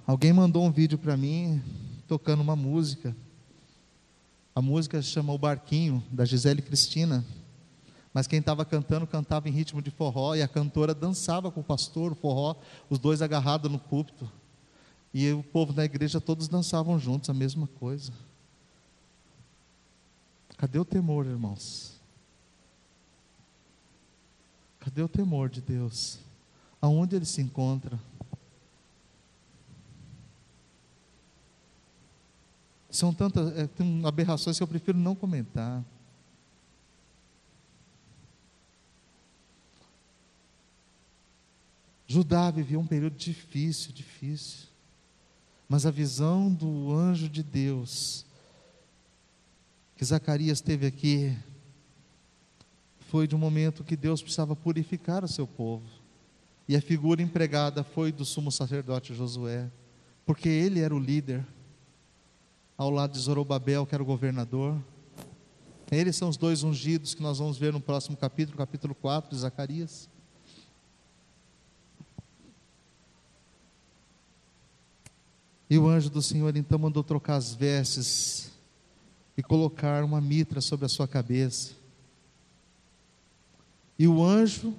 [0.05, 1.63] Alguém mandou um vídeo para mim
[2.09, 3.15] tocando uma música.
[4.55, 7.25] A música chama O Barquinho, da Gisele Cristina.
[8.13, 11.65] Mas quem estava cantando, cantava em ritmo de forró, e a cantora dançava com o
[11.65, 12.57] pastor, o forró,
[12.91, 14.31] os dois agarrados no púlpito.
[15.15, 18.13] E o povo da igreja todos dançavam juntos, a mesma coisa.
[20.59, 21.99] Cadê o temor, irmãos?
[24.79, 26.19] Cadê o temor de Deus?
[26.81, 27.99] Aonde ele se encontra?
[32.93, 35.83] São tantas é, tem aberrações que eu prefiro não comentar.
[42.07, 44.69] Judá vivia um período difícil, difícil.
[45.67, 48.27] Mas a visão do anjo de Deus
[49.97, 51.35] que Zacarias teve aqui
[53.09, 55.89] foi de um momento que Deus precisava purificar o seu povo.
[56.69, 59.71] E a figura empregada foi do sumo sacerdote Josué,
[60.27, 61.43] porque ele era o líder
[62.83, 64.77] ao lado de Zorobabel, que era o governador.
[65.91, 69.37] Eles são os dois ungidos que nós vamos ver no próximo capítulo, capítulo 4 de
[69.37, 70.09] Zacarias.
[75.71, 78.51] E o anjo do Senhor então mandou trocar as vestes
[79.37, 81.73] e colocar uma mitra sobre a sua cabeça.
[83.99, 84.75] E o anjo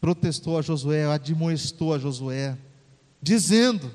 [0.00, 2.56] protestou a Josué, admoestou a Josué,
[3.20, 3.90] dizendo: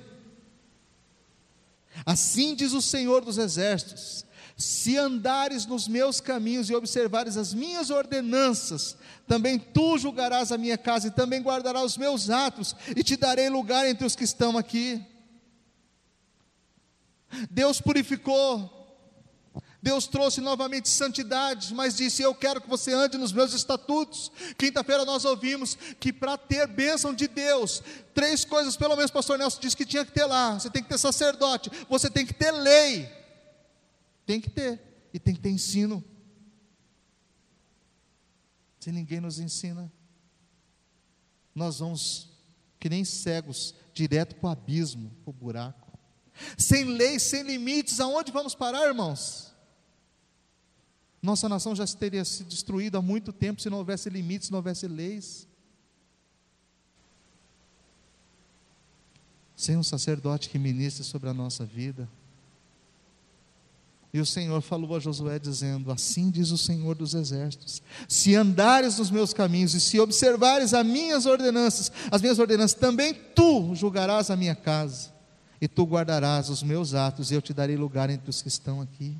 [2.05, 4.25] Assim diz o Senhor dos Exércitos:
[4.57, 10.77] se andares nos meus caminhos e observares as minhas ordenanças, também tu julgarás a minha
[10.77, 14.57] casa e também guardarás os meus atos, e te darei lugar entre os que estão
[14.57, 15.03] aqui.
[17.51, 18.84] Deus purificou,
[19.85, 24.31] Deus trouxe novamente santidade, mas disse: Eu quero que você ande nos meus estatutos.
[24.57, 29.59] Quinta-feira nós ouvimos que para ter bênção de Deus, três coisas, pelo menos pastor Nelson
[29.59, 32.49] disse que tinha que ter lá: você tem que ter sacerdote, você tem que ter
[32.49, 33.07] lei,
[34.25, 34.81] tem que ter,
[35.13, 36.03] e tem que ter ensino.
[38.79, 39.93] Se ninguém nos ensina,
[41.53, 42.27] nós vamos,
[42.79, 45.95] que nem cegos, direto para o abismo, para o buraco.
[46.57, 49.44] Sem lei, sem limites, aonde vamos parar, irmãos?
[51.21, 54.59] Nossa nação já teria se destruído há muito tempo se não houvesse limites, se não
[54.59, 55.47] houvesse leis.
[59.55, 62.07] Sem um sacerdote que ministre sobre a nossa vida.
[64.15, 68.97] E o Senhor falou a Josué dizendo: Assim diz o Senhor dos exércitos: Se andares
[68.97, 74.29] nos meus caminhos e se observares as minhas ordenanças, as minhas ordenanças, também tu julgarás
[74.29, 75.11] a minha casa,
[75.59, 78.79] e tu guardarás os meus atos, e eu te darei lugar entre os que estão
[78.79, 79.17] aqui.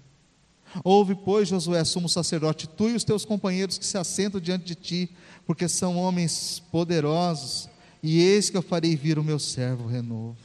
[0.83, 4.75] Ouve, pois, Josué, sumo sacerdote, tu e os teus companheiros que se assentam diante de
[4.75, 5.09] ti,
[5.45, 7.69] porque são homens poderosos,
[8.01, 10.37] e eis que eu farei vir o meu servo renovo.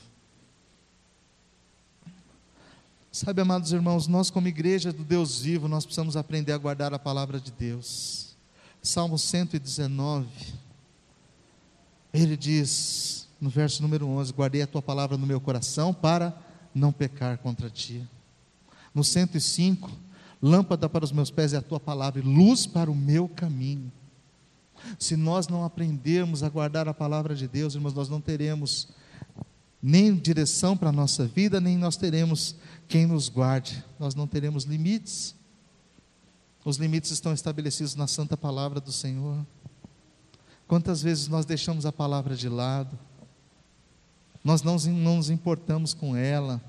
[3.13, 6.99] Sabe, amados irmãos, nós como igreja do Deus vivo, nós precisamos aprender a guardar a
[6.99, 8.37] palavra de Deus.
[8.83, 10.29] Salmo 119,
[12.15, 16.37] ele diz, no verso número 11: Guardei a tua palavra no meu coração para
[16.75, 18.07] não pecar contra ti.
[18.95, 19.91] No 105,
[20.43, 23.93] Lâmpada para os meus pés é a tua palavra e luz para o meu caminho.
[24.99, 28.89] Se nós não aprendermos a guardar a palavra de Deus, irmãos, nós não teremos
[29.83, 32.57] nem direção para a nossa vida, nem nós teremos
[32.89, 33.85] quem nos guarde.
[33.99, 35.35] Nós não teremos limites.
[36.65, 39.45] Os limites estão estabelecidos na santa palavra do Senhor.
[40.67, 42.99] Quantas vezes nós deixamos a palavra de lado,
[44.45, 46.61] nós não, não nos importamos com ela,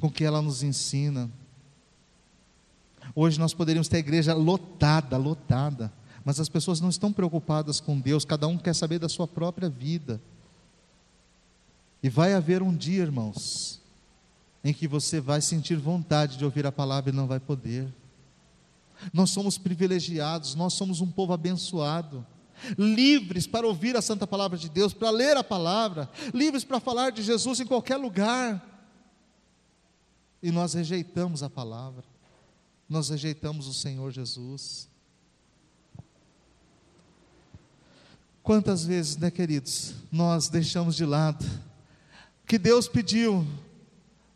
[0.00, 1.30] com o que ela nos ensina.
[3.14, 5.92] Hoje nós poderíamos ter a igreja lotada, lotada,
[6.24, 9.68] mas as pessoas não estão preocupadas com Deus, cada um quer saber da sua própria
[9.68, 10.20] vida.
[12.02, 13.80] E vai haver um dia, irmãos,
[14.64, 17.92] em que você vai sentir vontade de ouvir a palavra e não vai poder.
[19.12, 22.24] Nós somos privilegiados, nós somos um povo abençoado.
[22.78, 27.10] livres para ouvir a santa palavra de Deus, para ler a palavra, livres para falar
[27.10, 28.64] de Jesus em qualquer lugar.
[30.42, 32.04] E nós rejeitamos a palavra,
[32.92, 34.88] nós rejeitamos o Senhor Jesus.
[38.42, 41.44] Quantas vezes, né, queridos, nós deixamos de lado
[42.46, 43.46] que Deus pediu,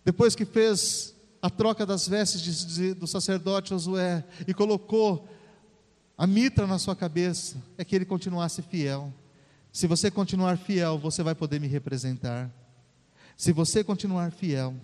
[0.04, 5.28] depois que fez a troca das vestes de, de, do sacerdote Josué e colocou
[6.16, 9.12] a mitra na sua cabeça é que ele continuasse fiel.
[9.70, 12.50] Se você continuar fiel, você vai poder me representar.
[13.36, 14.74] Se você continuar fiel.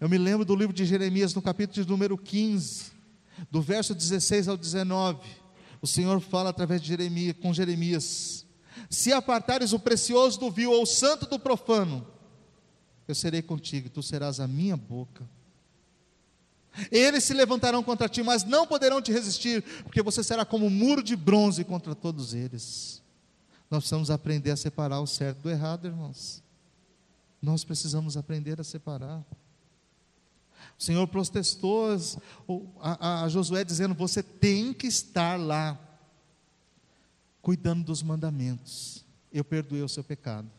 [0.00, 2.95] Eu me lembro do livro de Jeremias, no capítulo de número 15,
[3.50, 5.26] do verso 16 ao 19.
[5.80, 8.46] O Senhor fala através de Jeremias, com Jeremias:
[8.90, 12.06] Se apartares o precioso do vil ou o santo do profano,
[13.06, 15.24] eu serei contigo, tu serás a minha boca.
[16.90, 20.70] Eles se levantarão contra ti, mas não poderão te resistir, porque você será como um
[20.70, 23.02] muro de bronze contra todos eles.
[23.70, 26.42] Nós precisamos aprender a separar o certo do errado, irmãos.
[27.40, 29.24] Nós precisamos aprender a separar.
[30.78, 31.96] O Senhor protestou
[32.80, 35.78] a, a Josué dizendo: Você tem que estar lá,
[37.40, 39.04] cuidando dos mandamentos.
[39.32, 40.50] Eu perdoei o seu pecado,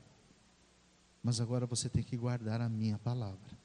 [1.23, 3.58] mas agora você tem que guardar a minha palavra.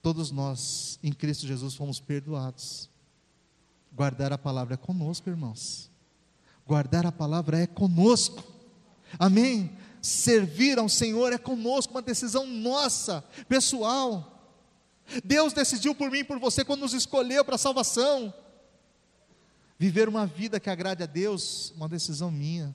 [0.00, 2.88] Todos nós, em Cristo Jesus, fomos perdoados.
[3.92, 5.90] Guardar a palavra é conosco, irmãos.
[6.66, 8.44] Guardar a palavra é conosco.
[9.18, 9.76] Amém?
[10.00, 14.37] Servir ao Senhor é conosco, uma decisão nossa, pessoal.
[15.24, 18.32] Deus decidiu por mim e por você quando nos escolheu para a salvação.
[19.78, 22.74] Viver uma vida que agrade a Deus, uma decisão minha.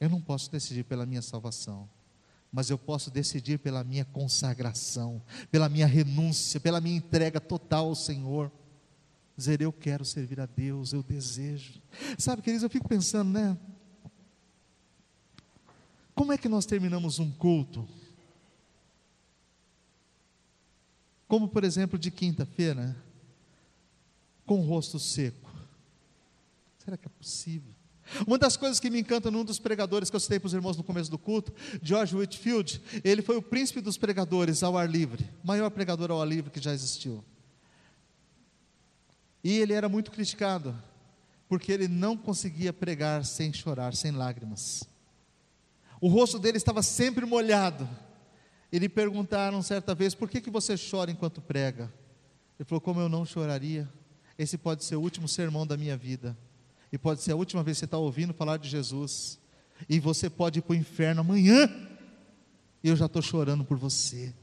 [0.00, 1.88] Eu não posso decidir pela minha salvação,
[2.52, 7.94] mas eu posso decidir pela minha consagração, pela minha renúncia, pela minha entrega total ao
[7.94, 8.50] Senhor.
[9.36, 11.80] Dizer, eu quero servir a Deus, eu desejo.
[12.18, 13.58] Sabe, queridos, eu fico pensando, né?
[16.14, 17.88] Como é que nós terminamos um culto?
[21.26, 22.96] Como, por exemplo, de quinta-feira,
[24.46, 25.50] com o rosto seco.
[26.78, 27.72] Será que é possível?
[28.26, 30.76] Uma das coisas que me encanta num dos pregadores que eu citei para os irmãos
[30.76, 35.28] no começo do culto, George Whitfield, ele foi o príncipe dos pregadores ao ar livre,
[35.42, 37.24] maior pregador ao ar livre que já existiu.
[39.42, 40.76] E ele era muito criticado,
[41.48, 44.84] porque ele não conseguia pregar sem chorar, sem lágrimas.
[46.04, 47.88] O rosto dele estava sempre molhado.
[48.70, 51.90] E lhe perguntaram certa vez: por que, que você chora enquanto prega?
[52.58, 53.88] Ele falou: como eu não choraria?
[54.38, 56.36] Esse pode ser o último sermão da minha vida.
[56.92, 59.40] E pode ser a última vez que você está ouvindo falar de Jesus.
[59.88, 61.70] E você pode ir para o inferno amanhã.
[62.82, 64.34] E eu já estou chorando por você.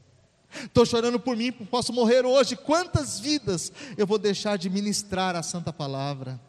[0.64, 2.56] Estou chorando por mim, posso morrer hoje.
[2.56, 6.40] Quantas vidas eu vou deixar de ministrar a santa palavra?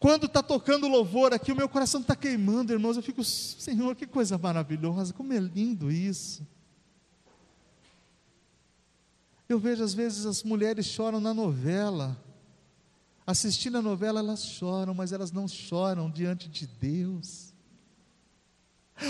[0.00, 2.96] Quando está tocando louvor aqui, o meu coração está queimando, irmãos.
[2.96, 6.44] Eu fico, Senhor, que coisa maravilhosa, como é lindo isso.
[9.48, 12.20] Eu vejo às vezes as mulheres choram na novela
[13.30, 17.52] assistindo a novela, elas choram, mas elas não choram diante de Deus.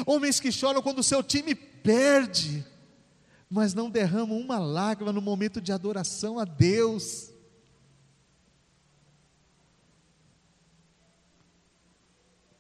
[0.07, 2.65] Homens que choram quando o seu time perde,
[3.49, 7.31] mas não derramam uma lágrima no momento de adoração a Deus.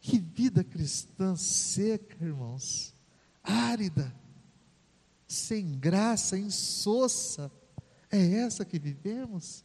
[0.00, 2.96] Que vida cristã seca, irmãos,
[3.42, 4.10] árida,
[5.28, 7.52] sem graça, insossa,
[8.10, 9.62] é essa que vivemos?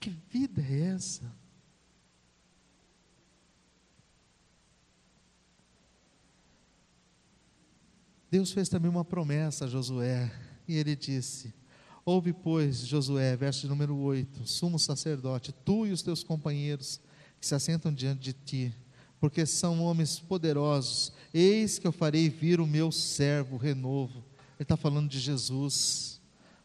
[0.00, 1.30] Que vida é essa?
[8.30, 10.32] Deus fez também uma promessa a Josué,
[10.66, 11.54] e ele disse:
[12.02, 16.98] Ouve, pois, Josué, verso número 8: Sumo sacerdote, tu e os teus companheiros
[17.46, 18.74] que se assentam diante de ti,
[19.20, 24.24] porque são homens poderosos, eis que eu farei vir o meu servo renovo.
[24.58, 26.20] Ele está falando de Jesus.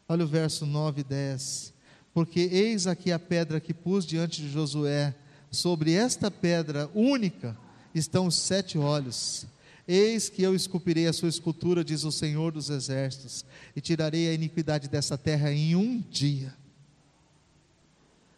[0.08, 1.72] Olha o verso 9 e 10
[2.14, 5.14] porque eis aqui a pedra que pus diante de Josué,
[5.50, 7.56] sobre esta pedra única
[7.94, 9.46] estão os sete olhos.
[9.88, 14.34] Eis que eu esculpirei a sua escultura, diz o Senhor dos Exércitos, e tirarei a
[14.34, 16.54] iniquidade dessa terra em um dia.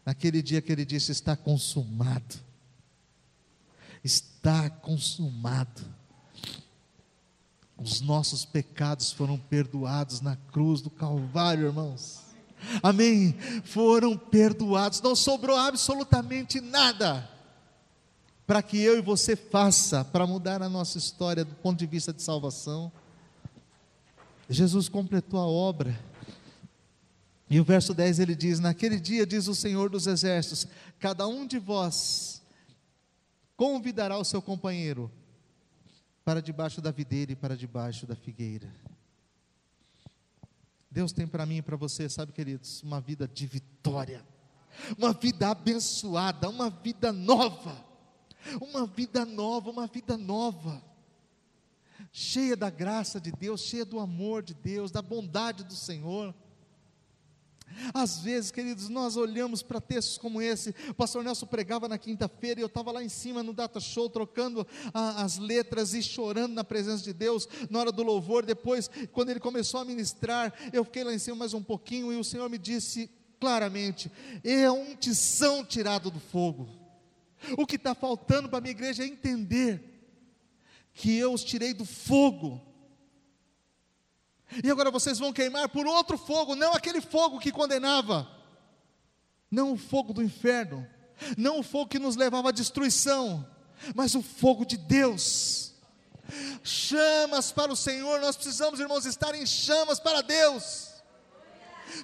[0.05, 2.37] Naquele dia que ele disse: Está consumado.
[4.03, 5.83] Está consumado.
[7.77, 12.25] Os nossos pecados foram perdoados na cruz do Calvário, irmãos
[12.83, 13.35] amém,
[13.65, 17.29] foram perdoados, não sobrou absolutamente nada
[18.47, 22.13] para que eu e você faça para mudar a nossa história do ponto de vista
[22.13, 22.93] de salvação.
[24.51, 25.99] Jesus completou a obra.
[27.55, 30.67] E o verso 10 ele diz: Naquele dia, diz o Senhor dos Exércitos,
[30.99, 32.43] cada um de vós
[33.57, 35.09] convidará o seu companheiro
[36.25, 38.75] para debaixo da videira e para debaixo da figueira.
[40.91, 44.27] Deus tem para mim e para você, sabe, queridos, uma vida de vitória,
[44.99, 47.87] uma vida abençoada, uma vida nova,
[48.61, 50.83] uma vida nova, uma vida nova,
[52.11, 56.35] cheia da graça de Deus, cheia do amor de Deus, da bondade do Senhor.
[57.93, 60.75] Às vezes, queridos, nós olhamos para textos como esse.
[60.89, 64.09] O pastor Nelson pregava na quinta-feira e eu estava lá em cima no data show,
[64.09, 68.45] trocando a, as letras e chorando na presença de Deus na hora do louvor.
[68.45, 72.17] Depois, quando ele começou a ministrar, eu fiquei lá em cima mais um pouquinho e
[72.17, 73.11] o Senhor me disse
[73.41, 74.11] claramente:
[74.43, 76.69] é um tição tirado do fogo.
[77.59, 79.95] O que está faltando para a minha igreja é entender
[80.95, 82.61] que eu os tirei do fogo
[84.63, 88.29] e agora vocês vão queimar por outro fogo, não aquele fogo que condenava,
[89.51, 90.87] não o fogo do inferno,
[91.37, 93.47] não o fogo que nos levava à destruição,
[93.95, 95.73] mas o fogo de Deus.
[96.63, 100.89] Chamas para o Senhor, nós precisamos, irmãos, estar em chamas para Deus.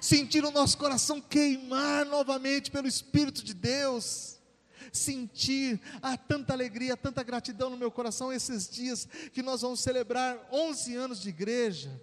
[0.01, 4.31] Sentir o nosso coração queimar novamente pelo Espírito de Deus
[4.91, 10.37] sentir há tanta alegria, tanta gratidão no meu coração esses dias que nós vamos celebrar
[10.51, 12.01] 11 anos de igreja.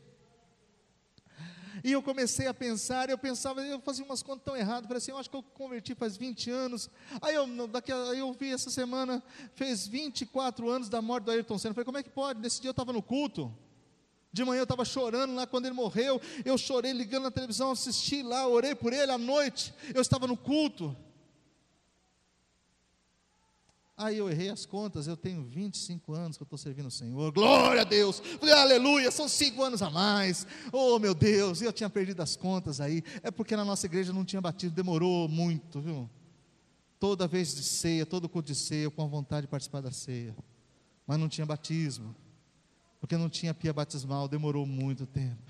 [1.82, 5.10] E eu comecei a pensar, eu pensava, eu fazia umas contas tão erradas, falei assim,
[5.10, 6.90] eu acho que eu converti faz 20 anos.
[7.20, 9.22] Aí eu, daqui, aí eu vi essa semana,
[9.54, 11.70] fez 24 anos da morte do Ayrton Senna.
[11.70, 12.40] Eu falei, como é que pode?
[12.40, 13.54] Nesse dia eu estava no culto.
[14.32, 16.20] De manhã eu estava chorando lá quando ele morreu.
[16.44, 19.10] Eu chorei ligando na televisão, assisti lá, orei por ele.
[19.10, 20.96] À noite eu estava no culto.
[23.98, 27.32] Aí eu errei as contas, eu tenho 25 anos que eu estou servindo o Senhor,
[27.32, 31.90] glória a Deus, falei, aleluia, são cinco anos a mais, oh meu Deus, eu tinha
[31.90, 36.08] perdido as contas aí, é porque na nossa igreja não tinha batismo, demorou muito, viu?
[37.00, 39.90] Toda vez de ceia, todo culto de ceia, eu com a vontade de participar da
[39.90, 40.32] ceia,
[41.04, 42.14] mas não tinha batismo,
[43.00, 45.42] porque não tinha pia batismal, demorou muito tempo.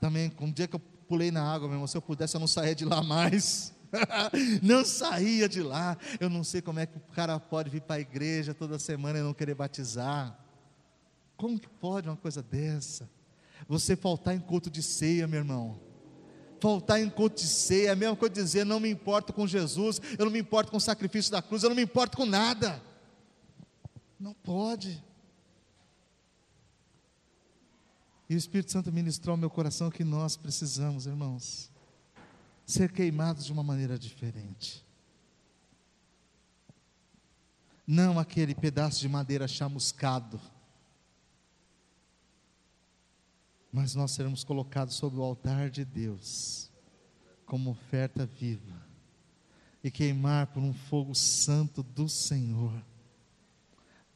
[0.00, 2.46] Também, um dia que eu pulei na água, meu irmão, se eu pudesse eu não
[2.46, 3.73] saía de lá mais,
[4.62, 5.96] não saía de lá.
[6.18, 9.18] Eu não sei como é que o cara pode vir para a igreja toda semana
[9.18, 10.38] e não querer batizar.
[11.36, 13.08] Como que pode uma coisa dessa?
[13.68, 15.80] Você faltar em culto de ceia, meu irmão.
[16.60, 20.00] Faltar em culto de ceia é a mesma coisa dizer: não me importo com Jesus,
[20.18, 22.82] eu não me importo com o sacrifício da cruz, eu não me importo com nada.
[24.18, 25.02] Não pode.
[28.28, 31.73] E o Espírito Santo ministrou ao meu coração que nós precisamos, irmãos
[32.66, 34.84] ser queimados de uma maneira diferente.
[37.86, 40.40] Não aquele pedaço de madeira chamuscado,
[43.70, 46.70] mas nós seremos colocados sobre o altar de Deus,
[47.44, 48.82] como oferta viva,
[49.82, 52.72] e queimar por um fogo santo do Senhor,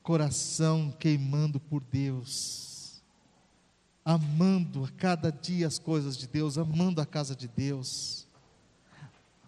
[0.02, 3.02] coração queimando por Deus,
[4.02, 8.27] amando a cada dia as coisas de Deus, amando a casa de Deus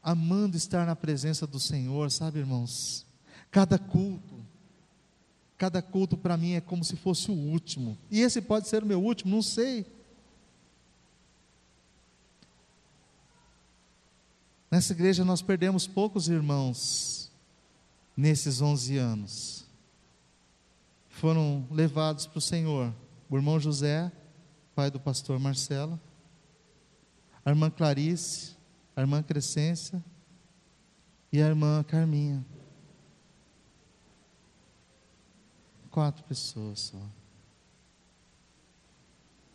[0.02, 3.06] amando estar na presença do Senhor, sabe, irmãos?
[3.50, 4.34] Cada culto,
[5.58, 7.98] cada culto para mim é como se fosse o último.
[8.10, 9.86] E esse pode ser o meu último, não sei.
[14.70, 17.30] Nessa igreja nós perdemos poucos irmãos
[18.16, 19.66] nesses 11 anos.
[21.08, 22.94] Foram levados para o Senhor.
[23.28, 24.10] O irmão José,
[24.74, 26.00] pai do pastor Marcelo,
[27.44, 28.52] a irmã Clarice,
[28.94, 30.02] a irmã Crescência
[31.32, 32.44] e a irmã Carminha.
[35.90, 37.02] Quatro pessoas só.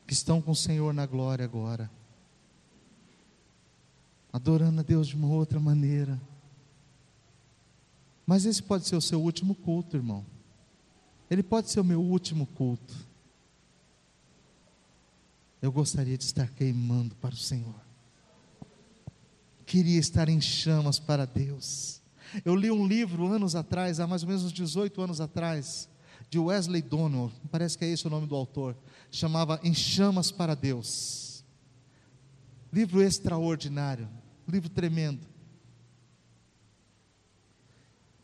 [0.08, 1.90] Que estão com o Senhor na glória agora.
[4.32, 6.20] Adorando a Deus de uma outra maneira.
[8.26, 10.26] Mas esse pode ser o seu último culto, irmão.
[11.30, 12.94] Ele pode ser o meu último culto.
[15.62, 17.85] Eu gostaria de estar queimando para o Senhor
[19.66, 22.02] queria estar em chamas para Deus.
[22.44, 25.90] Eu li um livro anos atrás, há mais ou menos uns 18 anos atrás,
[26.30, 28.76] de Wesley Donnell, parece que é esse o nome do autor,
[29.12, 31.44] chamava Em Chamas para Deus.
[32.74, 34.10] Livro extraordinário,
[34.48, 35.26] livro tremendo.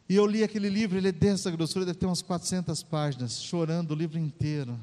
[0.10, 3.92] E eu li aquele livro, ele é dessa grossura, deve ter umas 400 páginas, chorando
[3.92, 4.78] o livro inteiro.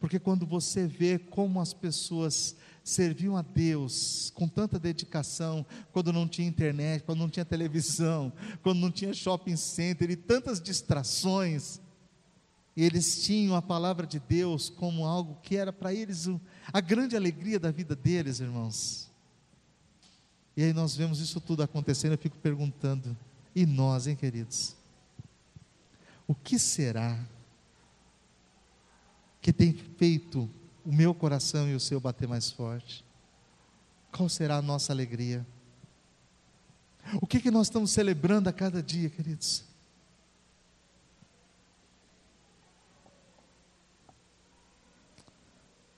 [0.00, 6.26] Porque quando você vê como as pessoas serviam a Deus com tanta dedicação, quando não
[6.26, 11.80] tinha internet, quando não tinha televisão, quando não tinha shopping center e tantas distrações.
[12.74, 16.28] Eles tinham a palavra de Deus como algo que era para eles
[16.72, 19.10] a grande alegria da vida deles, irmãos.
[20.56, 23.16] E aí nós vemos isso tudo acontecendo, eu fico perguntando,
[23.54, 24.74] e nós, hein, queridos?
[26.26, 27.18] O que será
[29.40, 30.48] que tem feito
[30.84, 33.04] o meu coração e o seu bater mais forte?
[34.10, 35.46] Qual será a nossa alegria?
[37.20, 39.64] O que, que nós estamos celebrando a cada dia, queridos?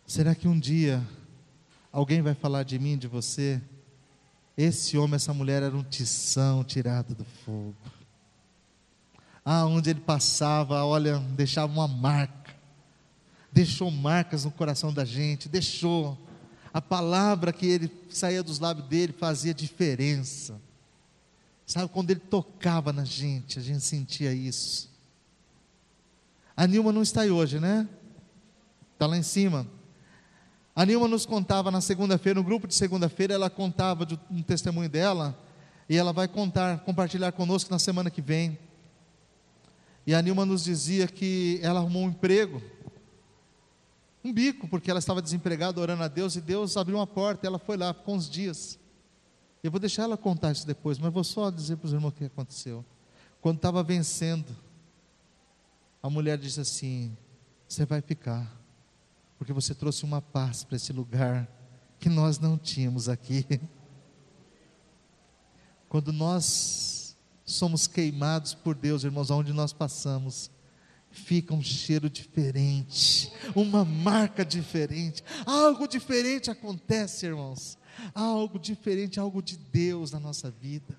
[0.07, 1.05] Será que um dia
[1.91, 3.61] alguém vai falar de mim, de você?
[4.57, 7.75] Esse homem, essa mulher era um tição tirado do fogo.
[9.45, 12.44] Ah, onde ele passava, olha, deixava uma marca.
[13.55, 16.19] Deixou marcas no coração da gente, deixou.
[16.73, 20.61] A palavra que ele saía dos lábios dele fazia diferença.
[21.65, 24.91] Sabe, quando ele tocava na gente, a gente sentia isso.
[26.57, 27.89] A Nilma não está aí hoje, né?
[28.93, 29.65] Está lá em cima.
[30.75, 34.89] A Nilma nos contava na segunda-feira, no grupo de segunda-feira, ela contava de um testemunho
[34.89, 35.39] dela,
[35.89, 38.59] e ela vai contar, compartilhar conosco na semana que vem.
[40.05, 42.61] E a Nilma nos dizia que ela arrumou um emprego,
[44.25, 47.59] um bico, porque ela estava desempregada orando a Deus, e Deus abriu uma porta, ela
[47.59, 48.79] foi lá, ficou uns dias.
[49.63, 52.13] Eu vou deixar ela contar isso depois, mas vou só dizer para os irmãos o
[52.13, 52.85] que aconteceu.
[53.41, 54.57] Quando estava vencendo,
[56.03, 57.15] a mulher disse assim:
[57.69, 58.65] Você vai ficar
[59.39, 61.49] porque você trouxe uma paz para esse lugar
[61.99, 63.47] que nós não tínhamos aqui.
[65.89, 70.51] Quando nós somos queimados por Deus, irmãos, aonde nós passamos,
[71.15, 77.79] fica um cheiro diferente, uma marca diferente, algo diferente acontece, irmãos,
[78.13, 80.99] algo diferente, algo de Deus na nossa vida.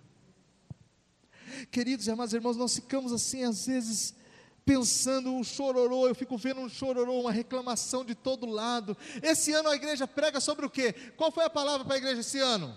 [1.70, 4.16] Queridos e amados irmãos, nós ficamos assim, às vezes,
[4.66, 8.98] pensando um chororô, eu fico vendo um chororô, uma reclamação de todo lado.
[9.22, 10.94] Esse ano a igreja prega sobre o quê?
[11.18, 12.76] Qual foi a palavra para a igreja esse ano?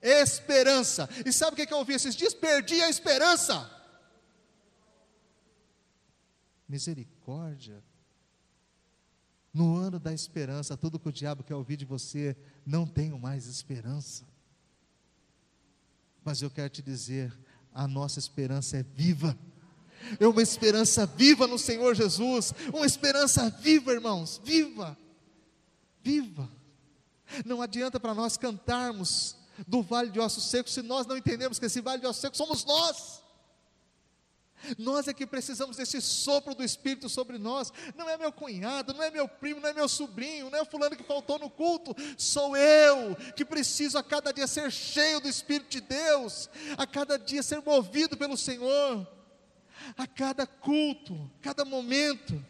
[0.00, 1.08] Esperança.
[1.26, 2.32] E sabe o que, que eu ouvi esses dias?
[2.32, 3.81] Perdi a esperança.
[6.68, 7.82] Misericórdia.
[9.52, 13.46] No ano da esperança, tudo que o diabo quer ouvir de você, não tenho mais
[13.46, 14.24] esperança.
[16.24, 17.36] Mas eu quero te dizer,
[17.74, 19.36] a nossa esperança é viva
[20.18, 24.96] é uma esperança viva no Senhor Jesus, uma esperança viva, irmãos, viva,
[26.02, 26.50] viva.
[27.44, 29.36] Não adianta para nós cantarmos
[29.66, 32.38] do vale de ossos secos se nós não entendemos que esse vale de ossos secos
[32.38, 33.21] somos nós.
[34.78, 37.72] Nós é que precisamos desse sopro do Espírito sobre nós.
[37.96, 40.66] Não é meu cunhado, não é meu primo, não é meu sobrinho, não é o
[40.66, 41.94] fulano que faltou no culto.
[42.16, 47.18] Sou eu que preciso a cada dia ser cheio do Espírito de Deus, a cada
[47.18, 49.06] dia ser movido pelo Senhor
[49.96, 52.42] a cada culto, cada momento.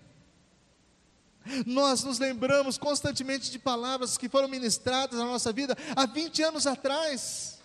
[1.67, 6.67] Nós nos lembramos constantemente de palavras que foram ministradas na nossa vida há 20 anos
[6.67, 7.61] atrás.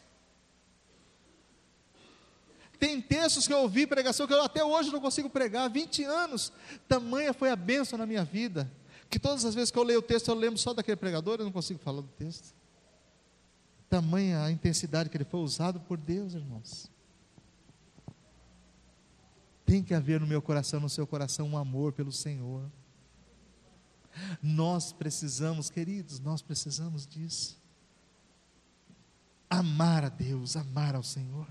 [2.79, 6.03] Tem textos que eu ouvi, pregação que eu até hoje não consigo pregar, há 20
[6.03, 6.51] anos.
[6.87, 8.71] Tamanha foi a bênção na minha vida,
[9.09, 11.45] que todas as vezes que eu leio o texto eu lembro só daquele pregador, eu
[11.45, 12.53] não consigo falar do texto.
[13.89, 16.91] Tamanha a intensidade que ele foi usado por Deus, irmãos.
[19.65, 22.63] Tem que haver no meu coração, no seu coração, um amor pelo Senhor.
[24.41, 27.57] Nós precisamos, queridos, nós precisamos disso.
[29.49, 31.47] Amar a Deus, amar ao Senhor.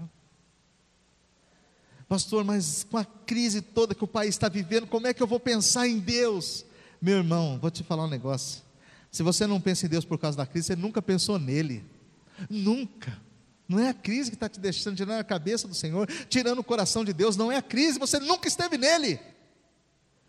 [2.09, 5.27] Pastor, mas com a crise toda que o país está vivendo, como é que eu
[5.27, 6.65] vou pensar em Deus?
[7.03, 8.63] Meu irmão, vou te falar um negócio.
[9.11, 11.85] Se você não pensa em Deus por causa da crise, você nunca pensou nele.
[12.49, 13.21] Nunca.
[13.69, 16.65] Não é a crise que está te deixando, tirando a cabeça do Senhor, tirando o
[16.65, 19.19] coração de Deus, não é a crise, você nunca esteve nele.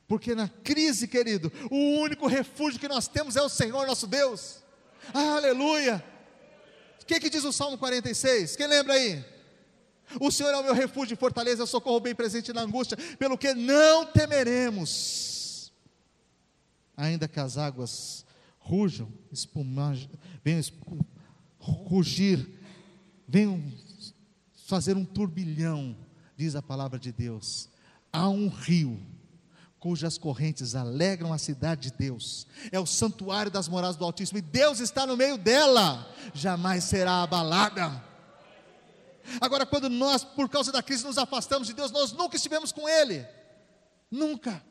[0.07, 4.63] Porque na crise, querido, o único refúgio que nós temos é o Senhor nosso Deus.
[5.13, 6.03] Aleluia!
[7.01, 8.55] O que, que diz o Salmo 46?
[8.55, 9.23] Quem lembra aí?
[10.19, 13.53] O Senhor é o meu refúgio e fortaleza, socorro bem presente na angústia, pelo que
[13.53, 15.71] não temeremos.
[16.95, 18.25] Ainda que as águas
[18.59, 19.11] rujam,
[20.43, 20.61] venham
[21.59, 22.57] rugir
[23.27, 23.61] venham
[24.65, 25.95] fazer um turbilhão,
[26.35, 27.69] diz a palavra de Deus.
[28.11, 28.99] Há um rio
[29.79, 32.47] cujas correntes alegram a cidade de Deus.
[32.71, 36.09] É o santuário das moradas do Altíssimo e Deus está no meio dela.
[36.33, 38.03] Jamais será abalada.
[39.41, 42.87] Agora, quando nós, por causa da crise, nos afastamos de Deus, nós nunca estivemos com
[42.87, 43.25] Ele.
[44.09, 44.63] Nunca.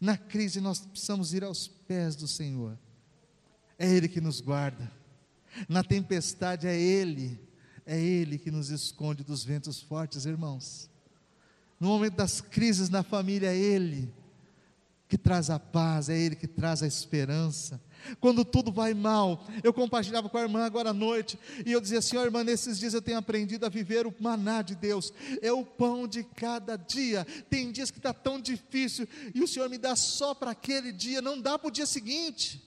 [0.00, 2.78] Na crise, nós precisamos ir aos pés do Senhor.
[3.78, 4.90] É Ele que nos guarda.
[5.68, 7.40] Na tempestade é Ele,
[7.86, 10.90] é Ele que nos esconde dos ventos fortes, irmãos.
[11.78, 14.12] no momento das crises na família, é Ele
[15.08, 17.80] que traz a paz, é Ele que traz a esperança.
[18.20, 21.98] Quando tudo vai mal, eu compartilhava com a irmã agora à noite, e eu dizia
[21.98, 25.52] assim: oh, irmã, nesses dias eu tenho aprendido a viver o maná de Deus, é
[25.52, 27.26] o pão de cada dia.
[27.48, 31.22] Tem dias que está tão difícil, e o Senhor me dá só para aquele dia,
[31.22, 32.62] não dá para o dia seguinte.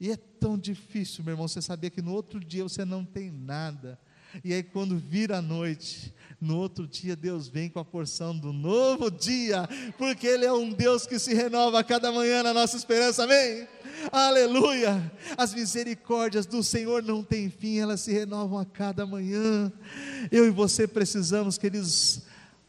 [0.00, 3.30] E é tão difícil, meu irmão, você saber que no outro dia você não tem
[3.30, 3.98] nada.
[4.44, 8.52] E aí, quando vira a noite, no outro dia Deus vem com a porção do
[8.52, 12.76] novo dia, porque Ele é um Deus que se renova a cada manhã na nossa
[12.76, 13.66] esperança, amém?
[14.12, 15.12] Aleluia!
[15.36, 19.72] As misericórdias do Senhor não têm fim, elas se renovam a cada manhã.
[20.30, 22.22] Eu e você precisamos, queridos,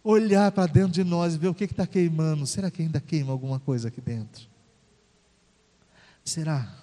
[0.04, 2.46] olhar para dentro de nós e ver o que está queimando.
[2.46, 4.48] Será que ainda queima alguma coisa aqui dentro?
[6.24, 6.76] Será?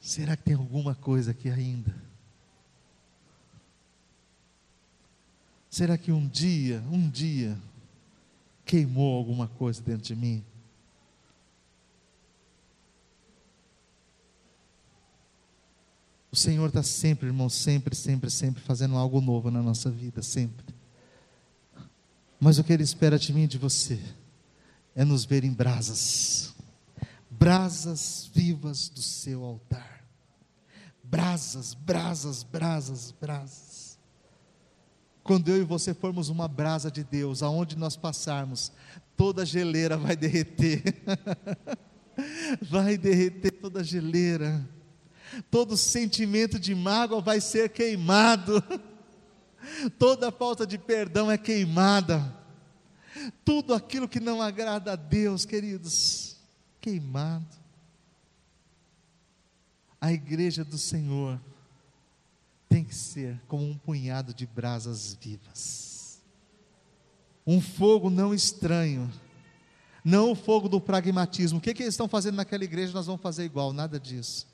[0.00, 1.94] Será que tem alguma coisa aqui ainda?
[5.70, 7.56] Será que um dia, um dia,
[8.64, 10.44] queimou alguma coisa dentro de mim?
[16.32, 20.74] O Senhor está sempre, irmão, sempre, sempre, sempre fazendo algo novo na nossa vida, sempre.
[22.40, 24.00] Mas o que Ele espera de mim e de você
[24.96, 26.54] é nos ver em brasas,
[27.30, 30.02] brasas vivas do seu altar.
[31.04, 33.98] Brasas, brasas, brasas, brasas.
[35.22, 38.72] Quando eu e você formos uma brasa de Deus, aonde nós passarmos,
[39.18, 40.82] toda geleira vai derreter.
[42.62, 44.66] vai derreter toda geleira.
[45.50, 48.62] Todo sentimento de mágoa vai ser queimado.
[49.98, 52.36] Toda falta de perdão é queimada.
[53.44, 56.36] Tudo aquilo que não agrada a Deus, queridos,
[56.80, 57.46] queimado.
[60.00, 61.40] A igreja do Senhor
[62.68, 66.20] tem que ser como um punhado de brasas vivas.
[67.46, 69.12] Um fogo não estranho,
[70.04, 71.58] não o fogo do pragmatismo.
[71.58, 74.46] O que, que eles estão fazendo naquela igreja, nós vamos fazer igual, nada disso.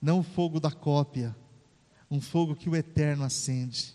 [0.00, 1.36] Não o fogo da cópia,
[2.10, 3.94] um fogo que o eterno acende,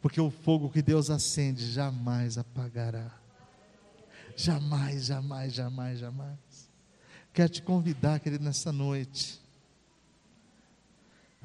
[0.00, 3.10] porque o fogo que Deus acende jamais apagará.
[4.36, 6.38] Jamais, jamais, jamais, jamais.
[7.32, 9.44] Quero te convidar, querido, nessa noite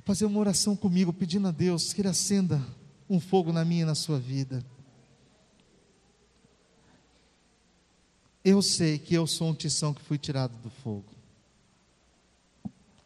[0.10, 2.60] fazer uma oração comigo, pedindo a Deus que Ele acenda
[3.08, 4.66] um fogo na minha e na sua vida.
[8.44, 11.19] Eu sei que eu sou um tição que fui tirado do fogo.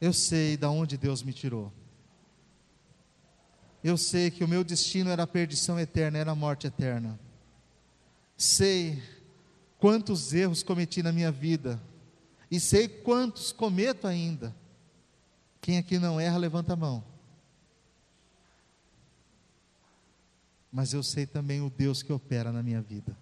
[0.03, 1.71] Eu sei da onde Deus me tirou.
[3.81, 7.17] Eu sei que o meu destino era a perdição eterna, era a morte eterna.
[8.35, 9.01] Sei
[9.79, 11.81] quantos erros cometi na minha vida
[12.51, 14.53] e sei quantos cometo ainda.
[15.61, 17.01] Quem aqui não erra, levanta a mão.
[20.69, 23.15] Mas eu sei também o Deus que opera na minha vida.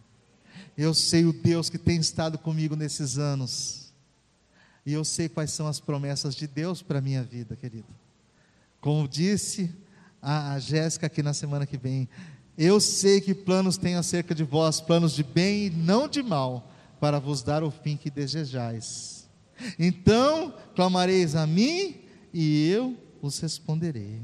[0.76, 3.81] Eu sei o Deus que tem estado comigo nesses anos.
[4.86, 7.88] E eu sei quais são as promessas de Deus para a minha vida, querido.
[8.80, 9.70] Como disse
[10.22, 12.10] a, Jéssica aqui na semana que vem,
[12.58, 16.72] eu sei que planos tenho acerca de vós, planos de bem e não de mal,
[17.00, 19.30] para vos dar o fim que desejais.
[19.78, 22.02] Então, clamareis a mim
[22.34, 24.22] e eu os responderei.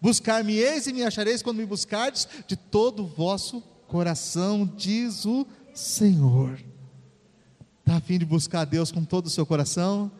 [0.00, 6.58] Buscar-me-eis e me achareis quando me buscardes de todo o vosso coração, diz o Senhor.
[7.86, 10.10] Está a fim de buscar a Deus com todo o seu coração?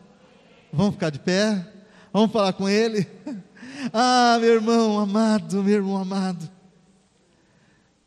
[0.71, 1.67] Vamos ficar de pé?
[2.13, 3.05] Vamos falar com Ele?
[3.93, 6.49] Ah, meu irmão amado, meu irmão amado.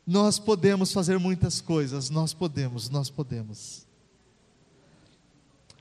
[0.05, 3.87] Nós podemos fazer muitas coisas, nós podemos, nós podemos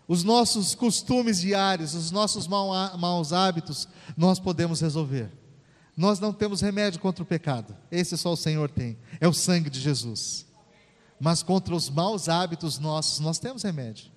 [0.07, 5.31] os nossos costumes diários, os nossos maus hábitos, nós podemos resolver.
[5.97, 9.70] Nós não temos remédio contra o pecado, esse só o Senhor tem, é o sangue
[9.70, 10.47] de Jesus.
[11.21, 14.11] Mas contra os maus hábitos nossos, nós temos remédio.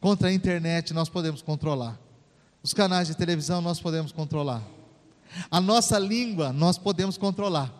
[0.00, 2.00] Contra a internet, nós podemos controlar.
[2.62, 4.62] Os canais de televisão, nós podemos controlar.
[5.50, 7.70] A nossa língua, nós podemos controlar.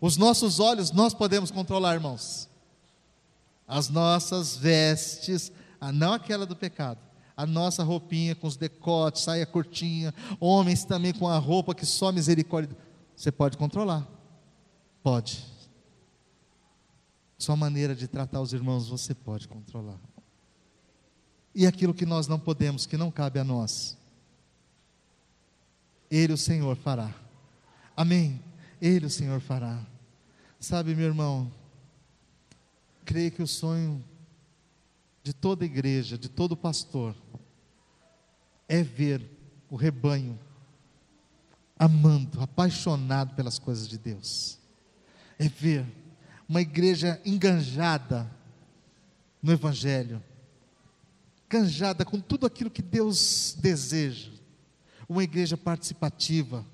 [0.00, 2.48] Os nossos olhos, nós podemos controlar, irmãos.
[3.68, 6.98] As nossas vestes, ah, não aquela do pecado.
[7.36, 12.10] A nossa roupinha com os decotes, saia curtinha, homens também com a roupa que só
[12.10, 12.76] misericórdia.
[13.14, 14.06] Você pode controlar.
[15.02, 15.51] Pode.
[17.42, 19.98] Sua maneira de tratar os irmãos você pode controlar.
[21.52, 23.98] E aquilo que nós não podemos, que não cabe a nós,
[26.08, 27.12] Ele, o Senhor, fará.
[27.96, 28.40] Amém?
[28.80, 29.84] Ele, o Senhor, fará.
[30.60, 31.52] Sabe, meu irmão,
[33.04, 34.04] creio que o sonho
[35.20, 37.12] de toda igreja, de todo pastor,
[38.68, 39.28] é ver
[39.68, 40.38] o rebanho
[41.76, 44.60] amando, apaixonado pelas coisas de Deus.
[45.40, 46.01] É ver
[46.48, 48.30] uma igreja enganjada
[49.42, 50.22] no Evangelho,
[51.46, 54.30] enganjada com tudo aquilo que Deus deseja,
[55.08, 56.64] uma igreja participativa,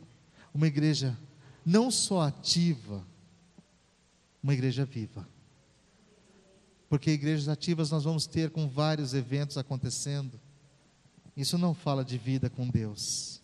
[0.55, 1.16] uma igreja
[1.64, 3.05] não só ativa,
[4.43, 5.29] uma igreja viva.
[6.89, 10.41] Porque igrejas ativas nós vamos ter com vários eventos acontecendo.
[11.37, 13.43] Isso não fala de vida com Deus.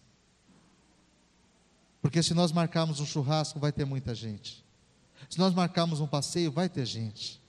[2.01, 4.64] Porque se nós marcarmos um churrasco, vai ter muita gente.
[5.35, 7.43] Se nós marcarmos um passeio, vai ter gente.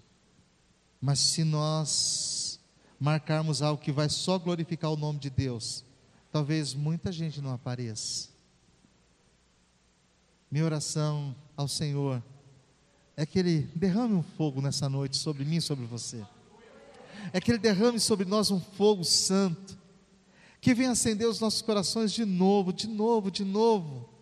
[1.00, 2.60] Mas se nós
[3.00, 5.86] marcarmos algo que vai só glorificar o nome de Deus,
[6.32, 8.30] talvez muita gente não apareça.
[10.50, 12.24] Minha oração ao Senhor
[13.16, 16.26] é que Ele derrame um fogo nessa noite sobre mim e sobre você.
[17.32, 19.78] É que Ele derrame sobre nós um fogo santo,
[20.60, 24.15] que venha acender os nossos corações de novo, de novo, de novo.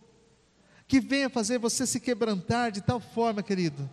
[0.93, 3.89] Que venha fazer você se quebrantar de tal forma, querido,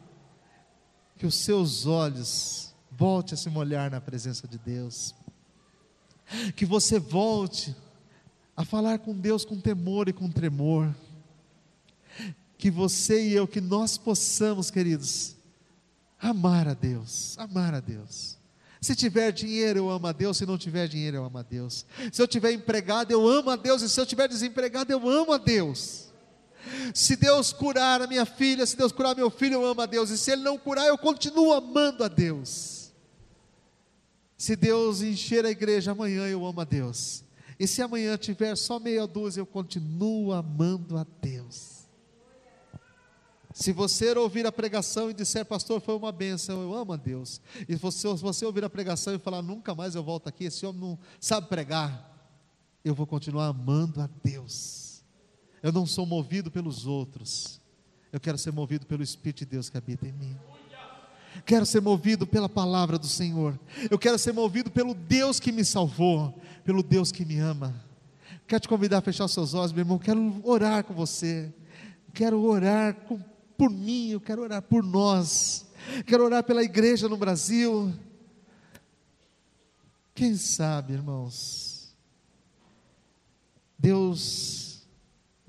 [1.16, 5.14] que os seus olhos volte a se molhar na presença de Deus.
[6.54, 7.74] Que você volte
[8.54, 10.94] a falar com Deus com temor e com tremor
[12.58, 15.34] que você e eu, que nós possamos, queridos,
[16.20, 18.36] amar a Deus, amar a Deus.
[18.78, 20.36] Se tiver dinheiro, eu amo a Deus.
[20.36, 21.86] Se não tiver dinheiro, eu amo a Deus.
[22.12, 23.80] Se eu tiver empregado, eu amo a Deus.
[23.80, 26.09] E se eu tiver desempregado, eu amo a Deus.
[26.94, 30.10] Se Deus curar a minha filha, se Deus curar meu filho, eu amo a Deus.
[30.10, 32.92] E se Ele não curar, eu continuo amando a Deus.
[34.36, 37.24] Se Deus encher a igreja amanhã, eu amo a Deus.
[37.58, 41.80] E se amanhã tiver só meia dúzia, eu continuo amando a Deus.
[43.52, 47.40] Se você ouvir a pregação e disser, pastor, foi uma benção, eu amo a Deus.
[47.68, 50.64] E se você, você ouvir a pregação e falar, nunca mais eu volto aqui, esse
[50.64, 52.10] homem não sabe pregar,
[52.82, 54.79] eu vou continuar amando a Deus.
[55.62, 57.60] Eu não sou movido pelos outros,
[58.12, 60.36] eu quero ser movido pelo Espírito de Deus que habita em mim.
[61.46, 63.58] Quero ser movido pela palavra do Senhor.
[63.88, 66.34] Eu quero ser movido pelo Deus que me salvou,
[66.64, 67.74] pelo Deus que me ama.
[68.48, 69.98] Quero te convidar a fechar seus olhos, meu irmão.
[69.98, 71.52] Quero orar com você.
[72.12, 73.20] Quero orar com
[73.60, 75.66] por mim, eu quero orar por nós,
[76.06, 77.92] quero orar pela igreja no Brasil.
[80.14, 81.94] Quem sabe, irmãos,
[83.78, 84.69] Deus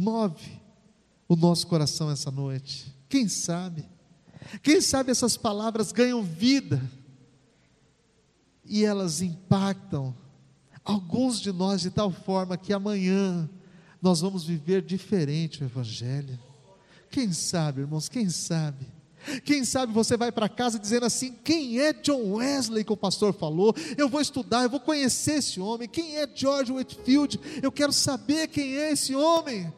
[0.02, 0.60] move
[1.28, 2.92] o nosso coração essa noite.
[3.08, 3.86] Quem sabe?
[4.64, 6.82] Quem sabe essas palavras ganham vida
[8.66, 10.16] e elas impactam
[10.84, 13.48] alguns de nós de tal forma que amanhã
[14.02, 16.40] nós vamos viver diferente o Evangelho.
[17.10, 18.88] Quem sabe, irmãos, quem sabe?
[19.46, 23.34] Quem sabe você vai para casa dizendo assim: quem é John Wesley que o pastor
[23.34, 23.76] falou?
[23.96, 25.88] Eu vou estudar, eu vou conhecer esse homem.
[25.88, 27.40] Quem é George Whitfield?
[27.62, 29.72] Eu quero saber quem é esse homem.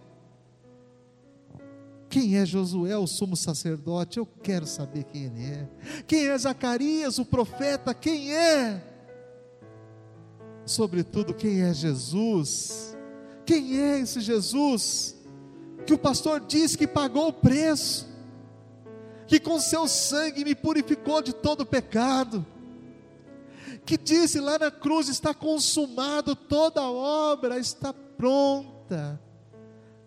[2.13, 4.19] Quem é Josué, o sumo sacerdote?
[4.19, 5.69] Eu quero saber quem ele é.
[6.05, 7.91] Quem é Zacarias, o profeta?
[7.91, 8.83] Quem é?
[10.63, 12.95] Sobretudo, quem é Jesus?
[13.43, 15.15] Quem é esse Jesus?
[15.83, 18.07] que o pastor disse que pagou o preço,
[19.27, 22.45] que com seu sangue me purificou de todo pecado,
[23.85, 29.19] que disse lá na cruz: está consumado, toda a obra está pronta.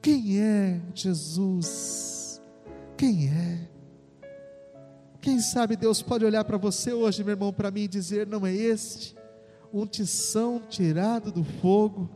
[0.07, 2.41] Quem é Jesus?
[2.97, 3.69] Quem é?
[5.21, 8.47] Quem sabe Deus pode olhar para você hoje, meu irmão, para mim e dizer: não
[8.47, 9.17] é este,
[9.73, 12.09] um tição tirado do fogo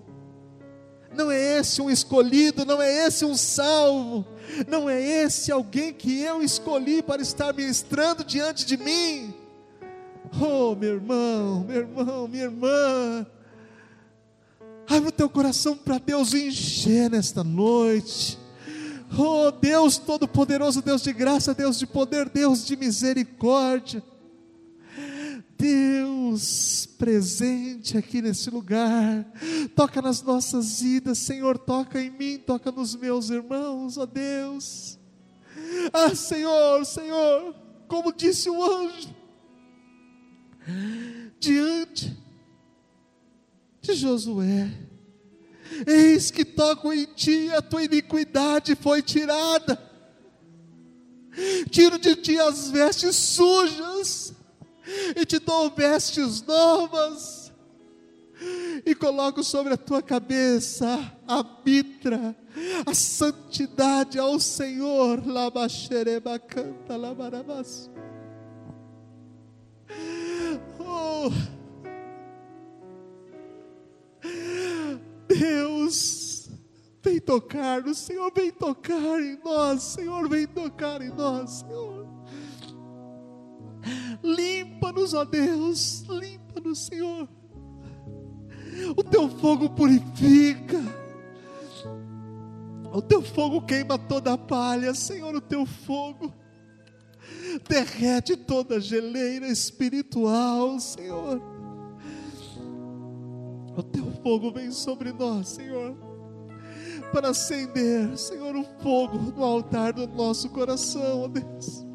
[1.12, 4.24] não é esse um escolhido, não é esse um salvo,
[4.68, 9.34] não é esse alguém que eu escolhi para estar ministrando diante de mim.
[10.40, 13.26] Oh, meu irmão, meu irmão, minha irmã,
[14.90, 18.36] abre o teu coração para Deus encher nesta noite.
[19.16, 24.02] Oh, Deus Todo-Poderoso, Deus de graça, Deus de poder, Deus de misericórdia.
[25.56, 29.26] Deus presente aqui nesse lugar,
[29.76, 34.98] toca nas nossas vidas, Senhor, toca em mim, toca nos meus irmãos, ó Deus.
[35.92, 37.54] Ah, Senhor, Senhor,
[37.86, 39.14] como disse o anjo,
[41.38, 42.19] diante
[43.80, 44.70] de Josué,
[45.86, 49.80] eis que toco em ti, a tua iniquidade foi tirada,
[51.70, 54.34] tiro de ti as vestes sujas,
[55.16, 57.52] e te dou vestes novas,
[58.84, 60.86] e coloco sobre a tua cabeça
[61.26, 62.34] a mitra,
[62.86, 67.90] a santidade ao Senhor, Labaxereba canta, Labarabas.
[70.78, 71.30] Oh,
[75.26, 76.50] Deus,
[77.02, 82.06] vem tocar no Senhor, vem tocar em nós, Senhor, vem tocar em nós, Senhor.
[84.22, 87.28] Limpa-nos, ó Deus, limpa-nos, Senhor.
[88.96, 90.78] O teu fogo purifica.
[92.92, 96.34] O teu fogo queima toda a palha, Senhor, o teu fogo
[97.68, 101.40] derrete toda geleira espiritual, Senhor.
[104.22, 105.96] Fogo vem sobre nós, Senhor,
[107.12, 111.86] para acender, Senhor, o fogo no altar do nosso coração, ó Deus.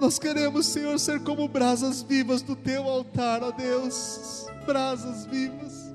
[0.00, 5.88] Nós queremos, Senhor, ser como brasas vivas do teu altar, ó Deus, brasas vivas.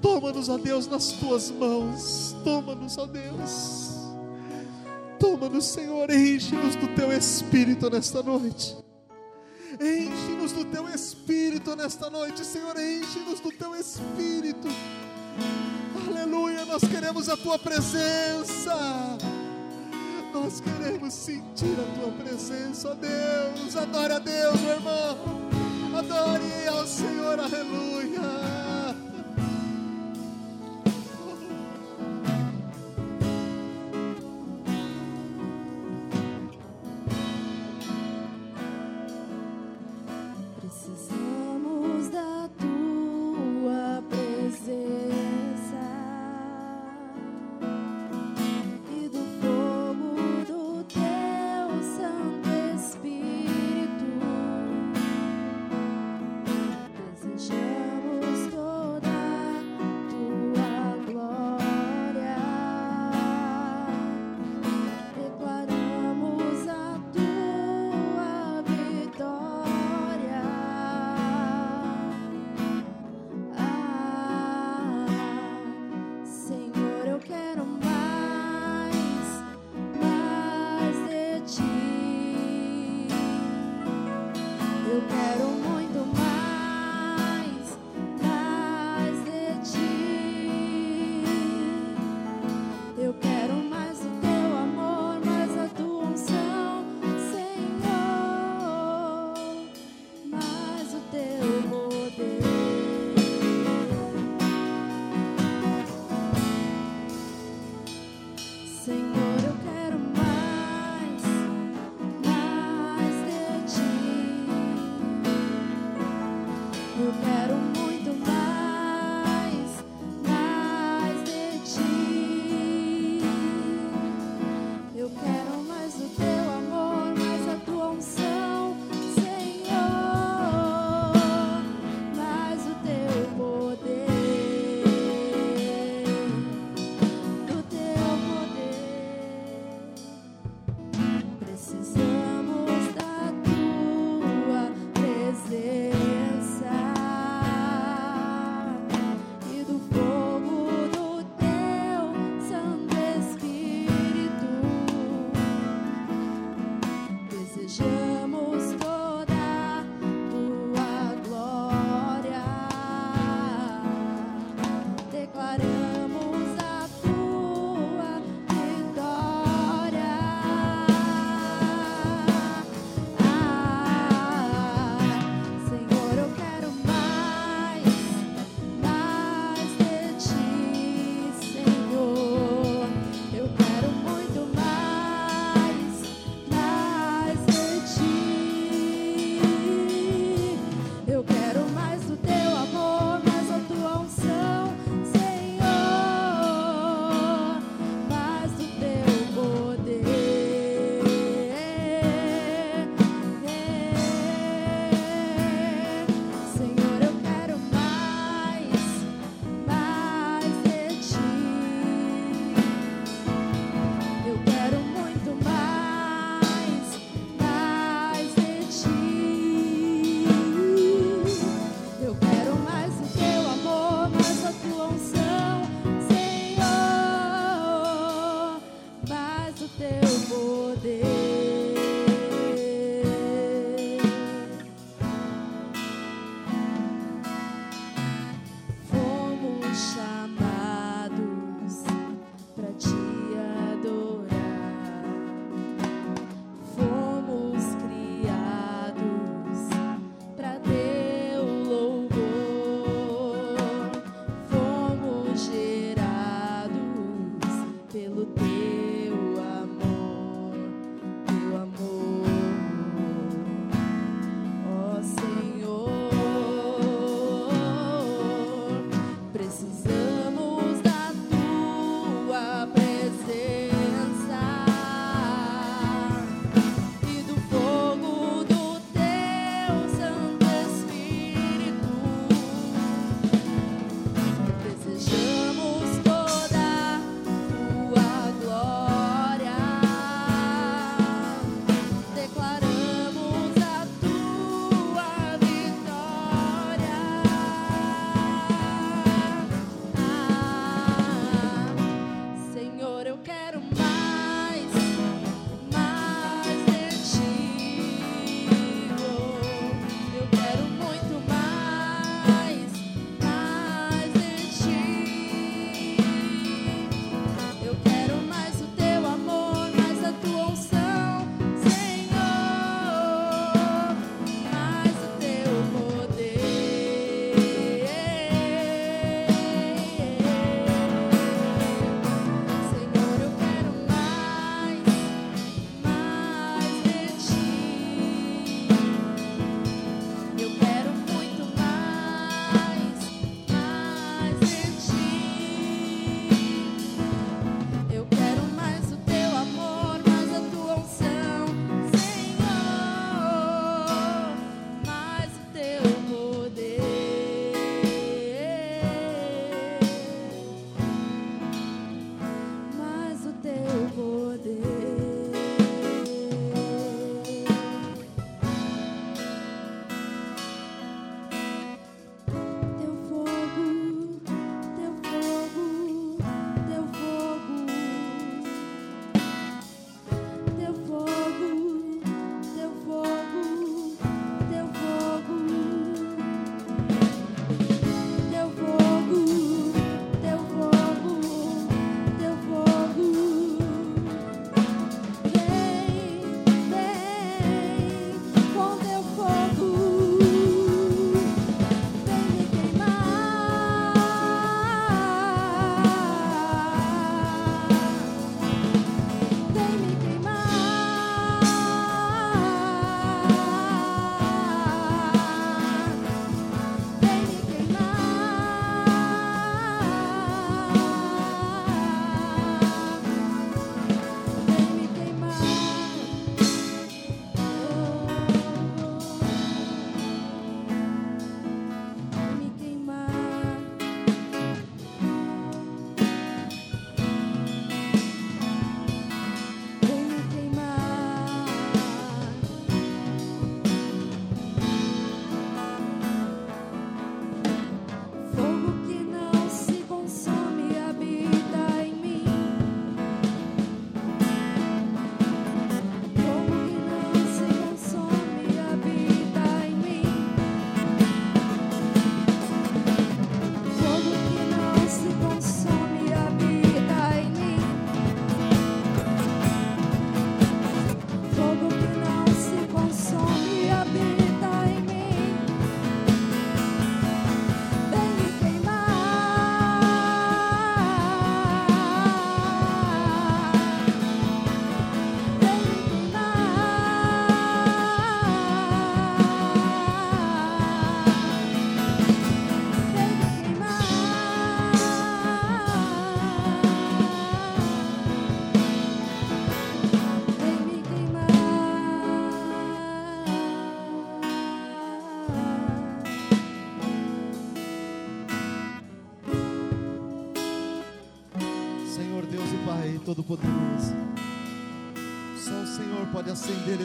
[0.00, 2.34] Toma-nos, ó Deus, nas tuas mãos.
[2.44, 3.92] Toma-nos, ó Deus.
[5.18, 8.76] Toma-nos, Senhor, enche-nos do teu espírito nesta noite.
[9.82, 14.68] Enche-nos do teu espírito nesta noite, Senhor, enche-nos do teu espírito.
[16.06, 18.76] Aleluia, nós queremos a tua presença.
[20.32, 23.76] Nós queremos sentir a tua presença, ó Deus.
[23.76, 25.18] Adore a Deus, meu irmão.
[25.98, 28.51] Adore ao Senhor, aleluia.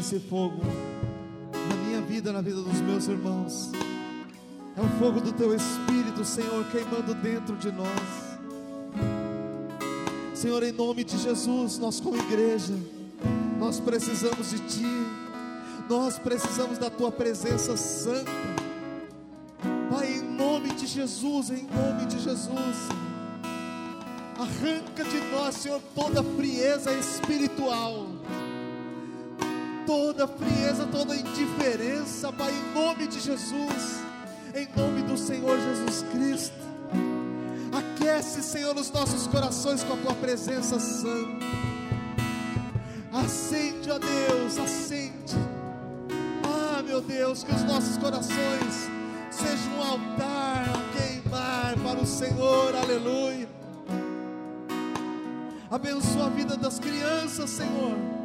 [0.08, 0.62] Esse fogo
[1.70, 3.72] na minha vida, na vida dos meus irmãos.
[4.78, 8.38] É o fogo do Teu Espírito, Senhor, queimando dentro de nós.
[10.34, 12.74] Senhor, em nome de Jesus, nós como igreja,
[13.60, 14.86] nós precisamos de Ti,
[15.90, 18.32] nós precisamos da Tua presença santa.
[19.92, 22.78] Pai, em nome de Jesus, em nome de Jesus.
[24.40, 28.06] Arranca de nós, Senhor, toda frieza espiritual,
[29.88, 34.02] toda frieza, toda indiferença, Pai, em nome de Jesus,
[34.54, 36.68] em nome do Senhor Jesus Cristo.
[37.72, 41.46] Aquece, Senhor, os nossos corações com a tua presença santa.
[43.14, 45.36] Acende, ó Deus, acende.
[46.44, 48.90] Ah, meu Deus, que os nossos corações
[49.32, 53.48] sejam um altar a queimar para o Senhor, aleluia.
[55.72, 58.17] Abençoa a vida das crianças, Senhor.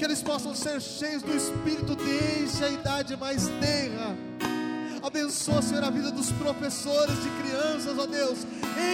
[0.00, 4.16] Que eles possam ser cheios do Espírito desde a idade mais tenra.
[5.02, 8.38] Abençoa, Senhor, a vida dos professores de crianças, ó Deus.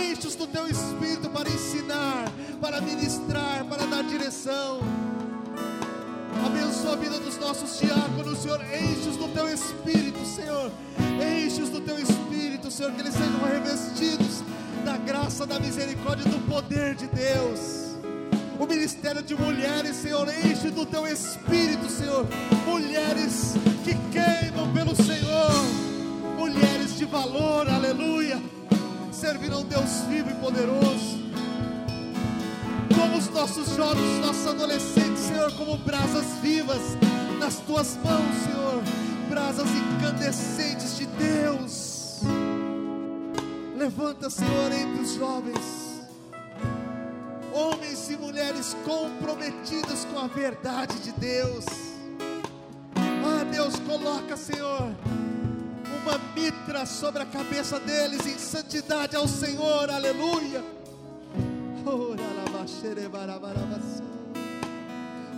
[0.02, 2.24] Enche-os do teu Espírito para ensinar,
[2.60, 4.80] para ministrar, para dar direção.
[6.44, 8.60] Abençoa a vida dos nossos diáconos, Senhor.
[8.64, 10.72] Enche-os do teu Espírito, Senhor.
[11.22, 12.90] Enche-os do teu Espírito, Senhor.
[12.90, 14.42] Que eles sejam revestidos
[14.84, 17.85] da graça, da misericórdia e do poder de Deus.
[18.64, 22.24] Ministério de mulheres, Senhor, enche do teu espírito, Senhor.
[22.64, 23.54] Mulheres
[23.84, 25.50] que queimam pelo Senhor,
[26.38, 28.40] mulheres de valor, aleluia.
[29.10, 31.26] Servirão Deus vivo e poderoso.
[32.94, 36.80] Como os nossos jovens, nossos adolescentes, Senhor, como brasas vivas
[37.40, 38.82] nas tuas mãos, Senhor,
[39.28, 42.20] brasas incandescentes de Deus.
[43.76, 45.85] Levanta, Senhor, entre os jovens
[47.56, 51.64] homens e mulheres comprometidos com a verdade de Deus.
[52.94, 54.94] Ah, Deus, coloca, Senhor,
[56.02, 60.62] uma mitra sobre a cabeça deles em santidade ao Senhor, aleluia.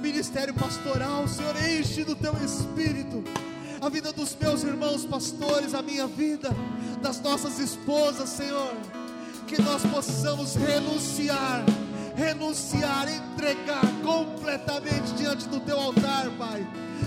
[0.02, 3.22] Ministério pastoral, Senhor, enche do teu espírito
[3.80, 6.50] a vida dos meus irmãos pastores, a minha vida,
[7.00, 8.74] das nossas esposas, Senhor,
[9.46, 11.64] que nós possamos renunciar
[12.18, 16.66] renunciar, entregar completamente diante do teu altar, Pai,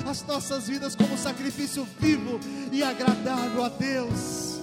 [0.09, 2.39] as nossas vidas como sacrifício vivo
[2.71, 4.61] e agradável a Deus.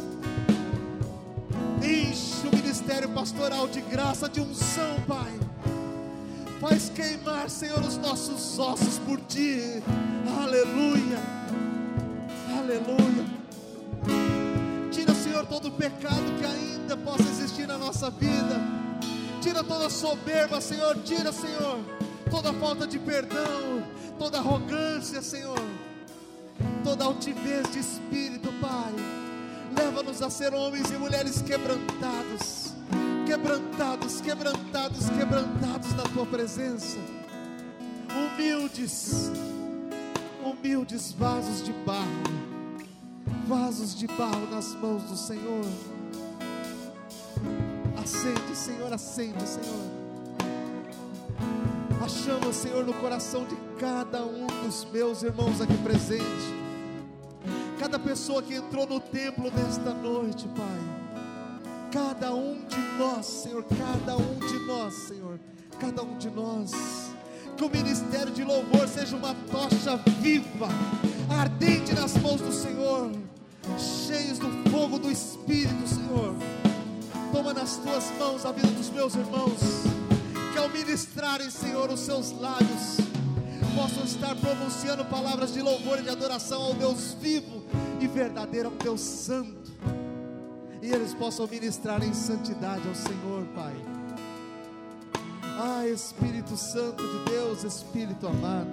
[1.83, 5.39] Enche o ministério pastoral de graça, de unção, Pai.
[6.61, 9.83] Faz queimar, Senhor, os nossos ossos por ti.
[10.43, 11.19] Aleluia.
[12.59, 13.27] Aleluia.
[14.91, 18.78] Tira, Senhor, todo o pecado que ainda possa existir na nossa vida
[19.49, 20.95] Tira toda soberba, Senhor.
[21.05, 21.81] Tira, Senhor,
[22.31, 23.83] toda falta de perdão,
[24.19, 25.59] toda arrogância, Senhor.
[26.85, 28.93] Toda altivez de espírito, Pai.
[29.75, 32.75] Leva-nos a ser homens e mulheres quebrantados,
[33.27, 36.99] quebrantados, quebrantados, quebrantados na tua presença.
[38.15, 39.31] Humildes,
[40.45, 42.23] humildes vasos de barro,
[43.47, 45.98] vasos de barro nas mãos do Senhor.
[48.09, 49.85] Acende, Senhor, acende, Senhor.
[52.03, 56.25] A chama, Senhor, no coração de cada um dos meus irmãos aqui presentes.
[57.79, 61.91] Cada pessoa que entrou no templo nesta noite, Pai.
[61.93, 65.39] Cada um de nós, Senhor, cada um de nós, Senhor,
[65.79, 66.73] cada um de nós.
[67.59, 70.69] Que o ministério de louvor seja uma tocha viva,
[71.29, 73.13] ardente nas mãos do Senhor,
[73.77, 76.58] cheios do fogo do Espírito, Senhor
[77.33, 79.61] Toma nas tuas mãos a vida dos meus irmãos,
[80.53, 82.97] que ao ministrarem, Senhor, os seus lábios,
[83.75, 87.63] possam estar pronunciando palavras de louvor e de adoração ao Deus vivo
[88.01, 89.71] e verdadeiro, ao Deus santo,
[90.83, 93.75] e eles possam ministrar em santidade ao Senhor, Pai.
[95.61, 98.71] Ah, Espírito Santo de Deus, Espírito amado,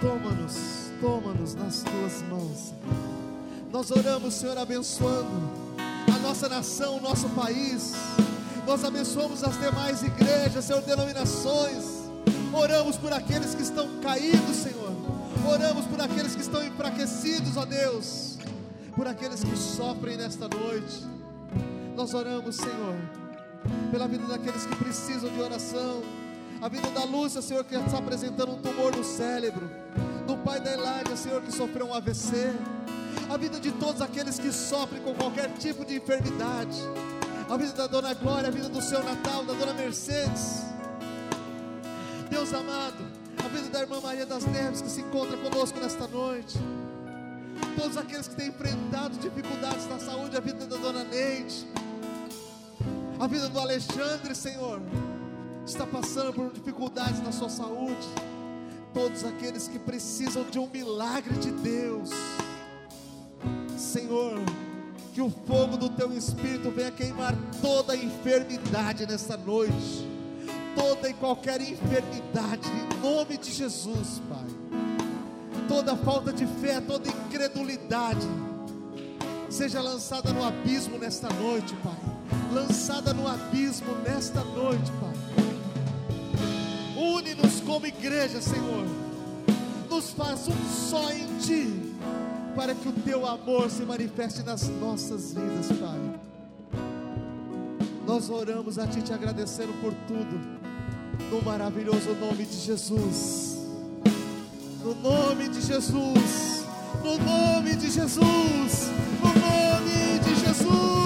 [0.00, 3.13] toma-nos, toma-nos nas tuas mãos, Senhor.
[3.74, 5.28] Nós oramos, Senhor, abençoando
[6.14, 7.92] a nossa nação, o nosso país.
[8.64, 11.84] Nós abençoamos as demais igrejas, Senhor, denominações.
[12.52, 14.92] Oramos por aqueles que estão caídos, Senhor.
[15.44, 18.38] Oramos por aqueles que estão enfraquecidos, ó Deus.
[18.94, 21.04] Por aqueles que sofrem nesta noite.
[21.96, 22.94] Nós oramos, Senhor,
[23.90, 26.00] pela vida daqueles que precisam de oração.
[26.62, 29.68] A vida da Lúcia, Senhor, que está apresentando um tumor no cérebro.
[30.28, 32.54] Do pai da Eládia, Senhor, que sofreu um AVC
[33.30, 36.76] a vida de todos aqueles que sofrem com qualquer tipo de enfermidade,
[37.48, 40.62] a vida da dona Glória, a vida do seu Natal, da dona Mercedes.
[42.30, 43.04] Deus amado,
[43.44, 46.58] a vida da irmã Maria das Neves que se encontra conosco nesta noite.
[47.76, 51.66] Todos aqueles que têm enfrentado dificuldades na saúde, a vida da dona Neide,
[53.18, 54.80] a vida do Alexandre, Senhor,
[55.66, 58.06] está passando por dificuldades na sua saúde.
[58.92, 62.10] Todos aqueles que precisam de um milagre de Deus
[63.78, 64.38] Senhor,
[65.12, 70.08] que o fogo do teu espírito venha queimar toda enfermidade nessa noite,
[70.74, 74.44] toda e qualquer enfermidade, em nome de Jesus, Pai.
[75.68, 78.26] Toda falta de fé, toda incredulidade,
[79.48, 81.96] seja lançada no abismo nesta noite, Pai.
[82.52, 85.14] Lançada no abismo nesta noite, Pai.
[86.96, 88.84] Une-nos como igreja, Senhor.
[89.88, 91.93] Nos faz um só em Ti
[92.54, 96.80] para que o teu amor se manifeste nas nossas vidas, Pai.
[98.06, 100.40] Nós oramos a Ti te agradecendo por tudo,
[101.30, 103.58] no maravilhoso nome de Jesus.
[104.84, 106.64] No nome de Jesus,
[107.02, 108.90] no nome de Jesus,
[109.22, 111.03] no nome de Jesus.